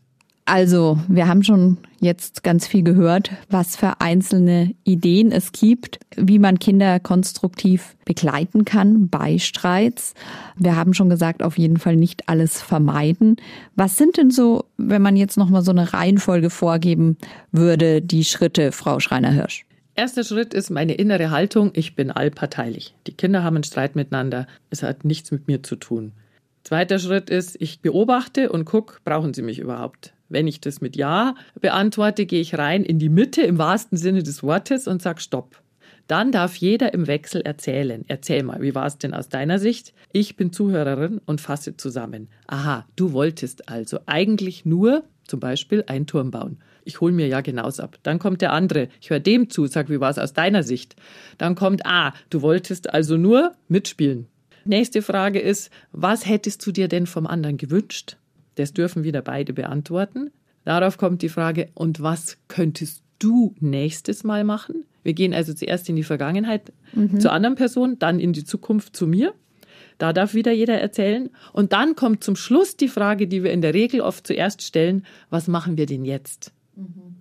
Also, 0.52 0.98
wir 1.08 1.28
haben 1.28 1.44
schon 1.44 1.78
jetzt 2.00 2.42
ganz 2.42 2.66
viel 2.66 2.82
gehört, 2.82 3.30
was 3.52 3.76
für 3.76 4.02
einzelne 4.02 4.74
Ideen 4.84 5.32
es 5.32 5.52
gibt, 5.52 6.00
wie 6.16 6.40
man 6.40 6.58
Kinder 6.58 7.00
konstruktiv 7.00 7.96
begleiten 8.04 8.66
kann 8.66 9.10
bei 9.10 9.38
Streits. 9.38 10.16
Wir 10.56 10.76
haben 10.76 10.96
schon 10.96 11.08
gesagt, 11.08 11.44
auf 11.44 11.60
jeden 11.60 11.78
Fall 11.78 11.98
nicht 11.98 12.28
alles 12.30 12.64
vermeiden. 12.64 13.36
Was 13.76 13.98
sind 13.98 14.18
denn 14.18 14.32
so, 14.32 14.66
wenn 14.78 15.04
man 15.04 15.16
jetzt 15.16 15.38
noch 15.38 15.52
mal 15.52 15.62
so 15.62 15.70
eine 15.70 15.94
Reihenfolge 15.94 16.50
vorgeben 16.50 17.18
würde, 17.52 18.02
die 18.02 18.24
Schritte, 18.24 18.72
Frau 18.72 19.00
Schreiner-Hirsch? 19.00 19.66
Erster 20.00 20.24
Schritt 20.24 20.54
ist 20.54 20.70
meine 20.70 20.94
innere 20.94 21.30
Haltung, 21.30 21.72
ich 21.74 21.94
bin 21.94 22.10
allparteilich. 22.10 22.96
Die 23.06 23.12
Kinder 23.12 23.44
haben 23.44 23.58
einen 23.58 23.66
Streit 23.66 23.98
miteinander, 23.98 24.48
es 24.70 24.82
hat 24.82 25.04
nichts 25.04 25.30
mit 25.30 25.50
mir 25.50 25.62
zu 25.62 25.76
tun. 25.76 26.14
Zweiter 26.64 27.00
Schritt 27.00 27.30
ist, 27.30 27.58
ich 27.60 27.82
beobachte 27.82 28.50
und 28.50 28.64
gucke, 28.64 29.00
brauchen 29.04 29.34
sie 29.34 29.42
mich 29.42 29.60
überhaupt? 29.60 30.14
Wenn 30.30 30.48
ich 30.48 30.62
das 30.62 30.80
mit 30.80 30.96
Ja 30.96 31.36
beantworte, 31.60 32.26
gehe 32.26 32.40
ich 32.40 32.58
rein 32.58 32.86
in 32.86 32.98
die 32.98 33.10
Mitte 33.10 33.42
im 33.42 33.58
wahrsten 33.58 33.98
Sinne 33.98 34.24
des 34.24 34.42
Wortes 34.42 34.88
und 34.88 35.02
sage 35.02 35.20
Stopp. 35.20 35.62
Dann 36.08 36.32
darf 36.32 36.56
jeder 36.56 36.94
im 36.94 37.08
Wechsel 37.08 37.42
erzählen. 37.42 38.06
Erzähl 38.08 38.44
mal, 38.44 38.62
wie 38.62 38.76
war 38.76 38.86
es 38.86 39.00
denn 39.00 39.14
aus 39.14 39.28
deiner 39.28 39.60
Sicht? 39.60 39.94
Ich 40.14 40.38
bin 40.38 40.54
Zuhörerin 40.54 41.20
und 41.26 41.42
fasse 41.42 41.76
zusammen. 41.76 42.30
Aha, 42.48 42.86
du 42.96 43.12
wolltest 43.12 43.68
also 43.68 44.00
eigentlich 44.06 44.64
nur 44.64 45.04
zum 45.28 45.42
Beispiel 45.42 45.84
einen 45.88 46.08
Turm 46.08 46.32
bauen. 46.32 46.58
Ich 46.84 47.02
hole 47.02 47.14
mir 47.14 47.28
ja 47.28 47.42
genauso 47.42 47.84
ab. 47.84 47.98
Dann 48.04 48.20
kommt 48.20 48.42
der 48.42 48.54
andere. 48.54 48.90
Ich 49.02 49.10
höre 49.10 49.20
dem 49.20 49.50
zu, 49.50 49.68
sag, 49.68 49.90
wie 49.90 50.00
war 50.00 50.10
es 50.10 50.18
aus 50.18 50.34
deiner 50.34 50.64
Sicht? 50.64 50.96
Dann 51.38 51.56
kommt, 51.56 51.86
ah, 51.86 52.14
du 52.30 52.42
wolltest 52.42 52.94
also 52.94 53.18
nur 53.18 53.54
mitspielen. 53.68 54.28
Nächste 54.66 55.02
Frage 55.02 55.40
ist, 55.40 55.72
was 55.92 56.26
hättest 56.26 56.66
du 56.66 56.72
dir 56.72 56.88
denn 56.88 57.08
vom 57.08 57.28
anderen 57.28 57.58
gewünscht? 57.58 58.18
Das 58.56 58.74
dürfen 58.74 59.04
wieder 59.04 59.22
beide 59.22 59.54
beantworten. 59.54 60.32
Darauf 60.66 60.98
kommt 60.98 61.22
die 61.22 61.30
Frage, 61.30 61.70
und 61.74 62.02
was 62.02 62.38
könntest 62.48 63.02
du 63.20 63.56
nächstes 63.60 64.24
Mal 64.24 64.44
machen? 64.44 64.86
Wir 65.04 65.14
gehen 65.14 65.34
also 65.34 65.54
zuerst 65.54 65.90
in 65.90 65.96
die 65.96 66.04
Vergangenheit 66.04 66.74
mhm. 66.94 67.20
zur 67.20 67.32
anderen 67.32 67.56
Person, 67.56 67.98
dann 68.00 68.20
in 68.20 68.34
die 68.34 68.44
Zukunft 68.44 68.96
zu 68.96 69.08
mir. 69.08 69.34
Da 69.98 70.14
darf 70.14 70.34
wieder 70.34 70.52
jeder 70.52 70.80
erzählen. 70.80 71.30
Und 71.54 71.74
dann 71.74 71.96
kommt 71.96 72.24
zum 72.24 72.36
Schluss 72.36 72.78
die 72.78 72.88
Frage, 72.88 73.28
die 73.28 73.44
wir 73.44 73.52
in 73.52 73.62
der 73.62 73.74
Regel 73.74 74.02
oft 74.02 74.28
zuerst 74.28 74.62
stellen, 74.62 75.06
was 75.30 75.48
machen 75.48 75.78
wir 75.78 75.86
denn 75.86 76.06
jetzt? 76.06 76.54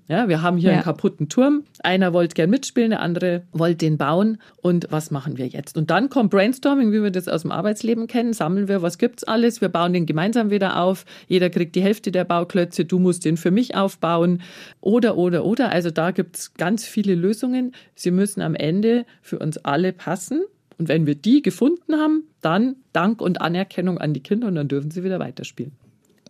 Ja, 0.09 0.27
wir 0.29 0.41
haben 0.41 0.57
hier 0.57 0.71
ja. 0.71 0.77
einen 0.77 0.85
kaputten 0.85 1.29
Turm. 1.29 1.65
Einer 1.83 2.15
wollte 2.15 2.35
gern 2.35 2.49
mitspielen, 2.49 2.91
der 2.91 3.01
andere 3.01 3.43
wollte 3.53 3.77
den 3.77 3.99
bauen. 3.99 4.39
Und 4.63 4.87
was 4.91 5.11
machen 5.11 5.37
wir 5.37 5.47
jetzt? 5.47 5.77
Und 5.77 5.91
dann 5.91 6.09
kommt 6.09 6.31
Brainstorming, 6.31 6.93
wie 6.93 7.03
wir 7.03 7.11
das 7.11 7.29
aus 7.29 7.43
dem 7.43 7.53
Arbeitsleben 7.53 8.07
kennen. 8.07 8.33
Sammeln 8.33 8.69
wir, 8.69 8.81
was 8.81 8.97
gibt's 8.97 9.25
alles? 9.25 9.61
Wir 9.61 9.69
bauen 9.69 9.93
den 9.93 10.07
gemeinsam 10.07 10.51
wieder 10.51 10.81
auf. 10.81 11.05
Jeder 11.27 11.51
kriegt 11.51 11.75
die 11.75 11.83
Hälfte 11.83 12.11
der 12.11 12.25
Bauklötze. 12.25 12.87
Du 12.87 12.99
musst 12.99 13.27
den 13.27 13.37
für 13.37 13.51
mich 13.51 13.75
aufbauen. 13.75 14.41
Oder, 14.81 15.19
oder, 15.19 15.45
oder. 15.45 15.71
Also 15.73 15.91
da 15.91 16.11
gibt's 16.11 16.55
ganz 16.55 16.87
viele 16.87 17.15
Lösungen. 17.15 17.73
Sie 17.95 18.11
müssen 18.11 18.41
am 18.41 18.55
Ende 18.55 19.05
für 19.21 19.39
uns 19.39 19.59
alle 19.59 19.93
passen. 19.93 20.43
Und 20.79 20.89
wenn 20.89 21.07
wir 21.07 21.17
die 21.17 21.43
gefunden 21.43 21.97
haben, 21.97 22.25
dann 22.41 22.77
Dank 22.95 23.21
und 23.21 23.43
Anerkennung 23.43 23.99
an 23.99 24.15
die 24.15 24.23
Kinder 24.23 24.47
und 24.47 24.55
dann 24.55 24.69
dürfen 24.69 24.91
sie 24.91 25.05
wieder 25.05 25.19
weiterspielen. 25.19 25.73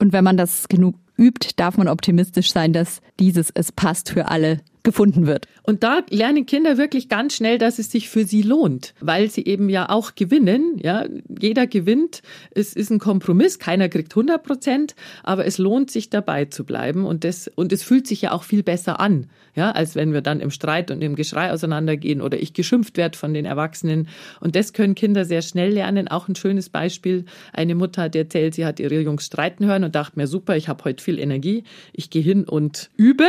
Und 0.01 0.13
wenn 0.13 0.25
man 0.25 0.37
das 0.37 0.69
genug 0.69 0.95
übt, 1.19 1.53
darf 1.57 1.77
man 1.77 1.89
optimistisch 1.89 2.53
sein, 2.53 2.73
dass 2.73 3.01
dieses 3.19 3.51
Es 3.51 3.73
passt 3.73 4.11
für 4.11 4.29
alle 4.29 4.61
gefunden 4.83 5.27
wird. 5.27 5.47
Und 5.63 5.83
da 5.83 6.01
lernen 6.11 6.47
Kinder 6.47 6.79
wirklich 6.79 7.09
ganz 7.09 7.35
schnell, 7.35 7.59
dass 7.59 7.79
es 7.79 7.91
sich 7.91 8.09
für 8.09 8.25
sie 8.25 8.43
lohnt, 8.43 8.95
weil 9.01 9.31
sie 9.31 9.45
eben 9.45 9.69
ja 9.69 9.89
auch 9.89 10.15
gewinnen. 10.15 10.79
Ja, 10.83 11.05
jeder 11.41 11.67
gewinnt. 11.67 12.23
Es 12.51 12.75
ist 12.75 12.91
ein 12.91 12.99
Kompromiss. 12.99 13.59
Keiner 13.59 13.89
kriegt 13.89 14.13
100 14.13 14.43
Prozent, 14.43 14.95
aber 15.23 15.47
es 15.47 15.59
lohnt 15.59 15.91
sich 15.91 16.11
dabei 16.11 16.47
zu 16.47 16.65
bleiben 16.65 17.05
und 17.05 17.25
das, 17.25 17.49
und 17.55 17.73
es 17.73 17.83
fühlt 17.83 18.07
sich 18.07 18.23
ja 18.23 18.33
auch 18.33 18.45
viel 18.45 18.63
besser 18.63 19.01
an. 19.01 19.27
Ja, 19.55 19.73
als 19.73 19.97
wenn 19.97 20.13
wir 20.13 20.21
dann 20.21 20.41
im 20.41 20.53
Streit 20.53 20.91
und 20.93 21.03
im 21.03 21.17
Geschrei 21.17 21.53
auseinandergehen 21.53 22.21
oder 22.21 22.41
ich 22.41 22.53
geschimpft 22.53 22.97
werde 22.97 23.19
von 23.19 23.35
den 23.35 23.45
Erwachsenen. 23.45 24.09
Und 24.41 24.55
das 24.55 24.73
können 24.73 24.95
Kinder 24.95 25.25
sehr 25.25 25.43
schnell 25.43 25.73
lernen. 25.73 26.07
Auch 26.07 26.29
ein 26.29 26.37
schönes 26.37 26.69
Beispiel. 26.69 27.25
Eine 27.53 27.75
Mutter 27.75 28.03
hat 28.03 28.15
erzählt, 28.15 28.55
sie 28.55 28.65
hat 28.65 28.79
ihre 28.79 29.01
Jungs 29.01 29.27
streiten 29.27 29.67
hören 29.67 29.83
und 29.83 29.97
dachte 29.97 30.17
mir, 30.17 30.29
super, 30.29 30.57
ich 30.57 30.69
habe 30.69 30.85
heute 30.85 31.03
viel 31.03 31.19
Energie. 31.19 31.65
Ich 31.93 32.09
gehe 32.09 32.23
hin 32.23 32.45
und 32.45 32.91
übe 32.97 33.27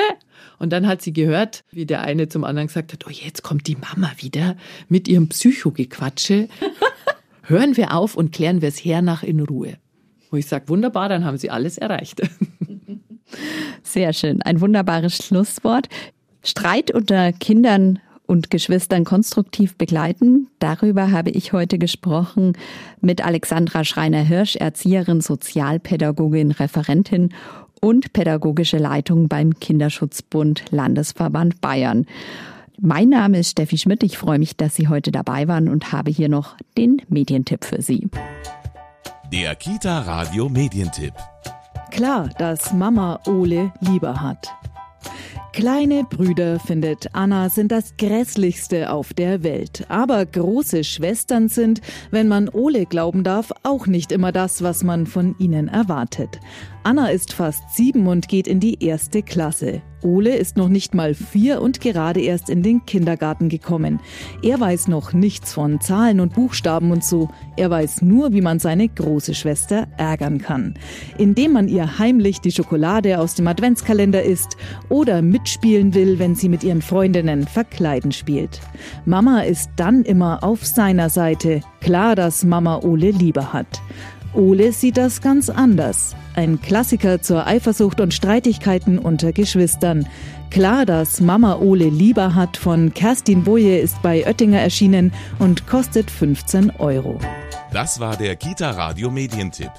und 0.57 0.71
dann 0.71 0.87
hat 0.87 1.01
sie 1.01 1.13
gehört, 1.13 1.63
wie 1.71 1.85
der 1.85 2.01
eine 2.01 2.27
zum 2.27 2.43
anderen 2.43 2.67
gesagt 2.67 2.93
hat, 2.93 3.05
oh, 3.07 3.11
jetzt 3.11 3.43
kommt 3.43 3.67
die 3.67 3.75
Mama 3.75 4.11
wieder 4.17 4.55
mit 4.87 5.07
ihrem 5.07 5.29
Psychogequatsche. 5.29 6.47
Hören 7.43 7.77
wir 7.77 7.95
auf 7.95 8.15
und 8.15 8.31
klären 8.31 8.61
wir 8.61 8.69
es 8.69 8.83
hernach 8.83 9.23
in 9.23 9.39
Ruhe. 9.39 9.77
Wo 10.29 10.37
ich 10.37 10.45
sage, 10.45 10.69
wunderbar, 10.69 11.09
dann 11.09 11.25
haben 11.25 11.37
sie 11.37 11.49
alles 11.49 11.77
erreicht. 11.77 12.21
Sehr 13.83 14.13
schön. 14.13 14.41
Ein 14.43 14.61
wunderbares 14.61 15.17
Schlusswort. 15.17 15.87
Streit 16.43 16.91
unter 16.91 17.33
Kindern 17.33 17.99
und 18.29 18.51
Geschwistern 18.51 19.05
konstruktiv 19.05 19.75
begleiten. 19.75 20.49
Darüber 20.59 21.11
habe 21.11 21.31
ich 21.31 21.51
heute 21.51 21.79
gesprochen 21.79 22.53
mit 23.01 23.25
Alexandra 23.25 23.83
Schreiner-Hirsch, 23.83 24.55
Erzieherin, 24.55 25.19
Sozialpädagogin, 25.19 26.51
Referentin 26.51 27.33
und 27.81 28.13
pädagogische 28.13 28.77
Leitung 28.77 29.27
beim 29.27 29.59
Kinderschutzbund 29.59 30.65
Landesverband 30.71 31.61
Bayern. 31.61 32.05
Mein 32.79 33.09
Name 33.09 33.39
ist 33.39 33.51
Steffi 33.51 33.77
Schmidt. 33.77 34.03
Ich 34.03 34.17
freue 34.17 34.39
mich, 34.39 34.55
dass 34.55 34.75
Sie 34.75 34.87
heute 34.87 35.11
dabei 35.11 35.47
waren 35.47 35.67
und 35.67 35.91
habe 35.91 36.11
hier 36.11 36.29
noch 36.29 36.55
den 36.77 37.01
Medientipp 37.09 37.65
für 37.65 37.81
Sie. 37.81 38.07
Der 39.31 39.55
Kita 39.55 39.99
Radio 39.99 40.49
Medientipp. 40.49 41.13
Klar, 41.91 42.29
dass 42.37 42.71
Mama 42.71 43.19
Ole 43.25 43.71
lieber 43.81 44.21
hat. 44.21 44.58
Kleine 45.59 46.05
Brüder, 46.05 46.57
findet 46.57 47.13
Anna, 47.13 47.49
sind 47.49 47.73
das 47.73 47.97
Grässlichste 47.97 48.93
auf 48.93 49.13
der 49.13 49.43
Welt. 49.43 49.85
Aber 49.89 50.25
große 50.25 50.85
Schwestern 50.85 51.49
sind, 51.49 51.81
wenn 52.11 52.29
man 52.29 52.47
Ole 52.47 52.85
glauben 52.85 53.25
darf, 53.25 53.51
auch 53.63 53.85
nicht 53.85 54.13
immer 54.13 54.31
das, 54.31 54.63
was 54.63 54.85
man 54.85 55.05
von 55.05 55.35
ihnen 55.37 55.67
erwartet. 55.67 56.39
Anna 56.83 57.09
ist 57.09 57.33
fast 57.33 57.75
sieben 57.75 58.07
und 58.07 58.29
geht 58.29 58.47
in 58.47 58.61
die 58.61 58.81
erste 58.81 59.21
Klasse. 59.21 59.81
Ole 60.03 60.35
ist 60.35 60.57
noch 60.57 60.69
nicht 60.69 60.93
mal 60.93 61.13
vier 61.13 61.61
und 61.61 61.81
gerade 61.81 62.21
erst 62.21 62.49
in 62.49 62.63
den 62.63 62.85
Kindergarten 62.85 63.49
gekommen. 63.49 63.99
Er 64.41 64.59
weiß 64.59 64.87
noch 64.87 65.13
nichts 65.13 65.53
von 65.53 65.81
Zahlen 65.81 66.19
und 66.19 66.33
Buchstaben 66.33 66.91
und 66.91 67.03
so. 67.03 67.29
Er 67.57 67.69
weiß 67.69 68.01
nur, 68.01 68.31
wie 68.33 68.41
man 68.41 68.59
seine 68.59 68.87
große 68.87 69.33
Schwester 69.33 69.87
ärgern 69.97 70.39
kann. 70.39 70.75
Indem 71.17 71.53
man 71.53 71.67
ihr 71.67 71.99
heimlich 71.99 72.41
die 72.41 72.51
Schokolade 72.51 73.19
aus 73.19 73.35
dem 73.35 73.47
Adventskalender 73.47 74.23
isst 74.23 74.57
oder 74.89 75.21
mitspielen 75.21 75.93
will, 75.93 76.19
wenn 76.19 76.35
sie 76.35 76.49
mit 76.49 76.63
ihren 76.63 76.81
Freundinnen 76.81 77.45
verkleiden 77.47 78.11
spielt. 78.11 78.61
Mama 79.05 79.41
ist 79.41 79.69
dann 79.75 80.03
immer 80.03 80.43
auf 80.43 80.65
seiner 80.65 81.09
Seite. 81.09 81.61
Klar, 81.81 82.15
dass 82.15 82.43
Mama 82.43 82.79
Ole 82.83 83.11
lieber 83.11 83.53
hat. 83.53 83.81
Ole 84.33 84.71
sieht 84.71 84.97
das 84.97 85.21
ganz 85.21 85.49
anders. 85.49 86.15
Ein 86.35 86.61
Klassiker 86.61 87.21
zur 87.21 87.47
Eifersucht 87.47 87.99
und 87.99 88.13
Streitigkeiten 88.13 88.99
unter 88.99 89.33
Geschwistern. 89.33 90.07
Klar, 90.49 90.85
dass 90.85 91.21
Mama 91.21 91.57
Ole 91.57 91.89
lieber 91.89 92.35
hat 92.35 92.57
von 92.57 92.93
Kerstin 92.93 93.43
Boje 93.43 93.79
ist 93.79 94.01
bei 94.01 94.25
Oettinger 94.25 94.59
erschienen 94.59 95.13
und 95.37 95.67
kostet 95.67 96.09
15 96.09 96.71
Euro. 96.79 97.19
Das 97.71 97.99
war 97.99 98.17
der 98.17 98.35
Kita 98.35 98.71
Radio 98.71 99.11
Medientipp. 99.11 99.71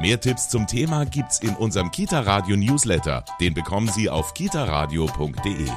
Mehr 0.00 0.20
Tipps 0.20 0.48
zum 0.48 0.66
Thema 0.66 1.04
gibt's 1.06 1.38
in 1.38 1.54
unserem 1.54 1.90
Kita 1.90 2.20
Radio 2.20 2.56
Newsletter. 2.56 3.24
Den 3.40 3.54
bekommen 3.54 3.88
Sie 3.88 4.10
auf 4.10 4.34
kitaradio.de. 4.34 5.68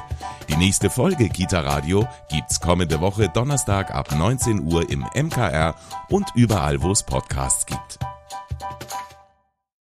Die 0.48 0.56
nächste 0.56 0.90
Folge 0.90 1.28
Kita 1.28 1.60
Radio 1.60 2.06
gibt's 2.28 2.60
kommende 2.60 3.00
Woche 3.00 3.28
Donnerstag 3.28 3.94
ab 3.94 4.14
19 4.16 4.64
Uhr 4.72 4.90
im 4.90 5.06
MKR 5.14 5.76
und 6.08 6.26
überall, 6.34 6.82
wo 6.82 6.90
es 6.90 7.04
Podcasts 7.04 7.64
gibt. 7.66 7.98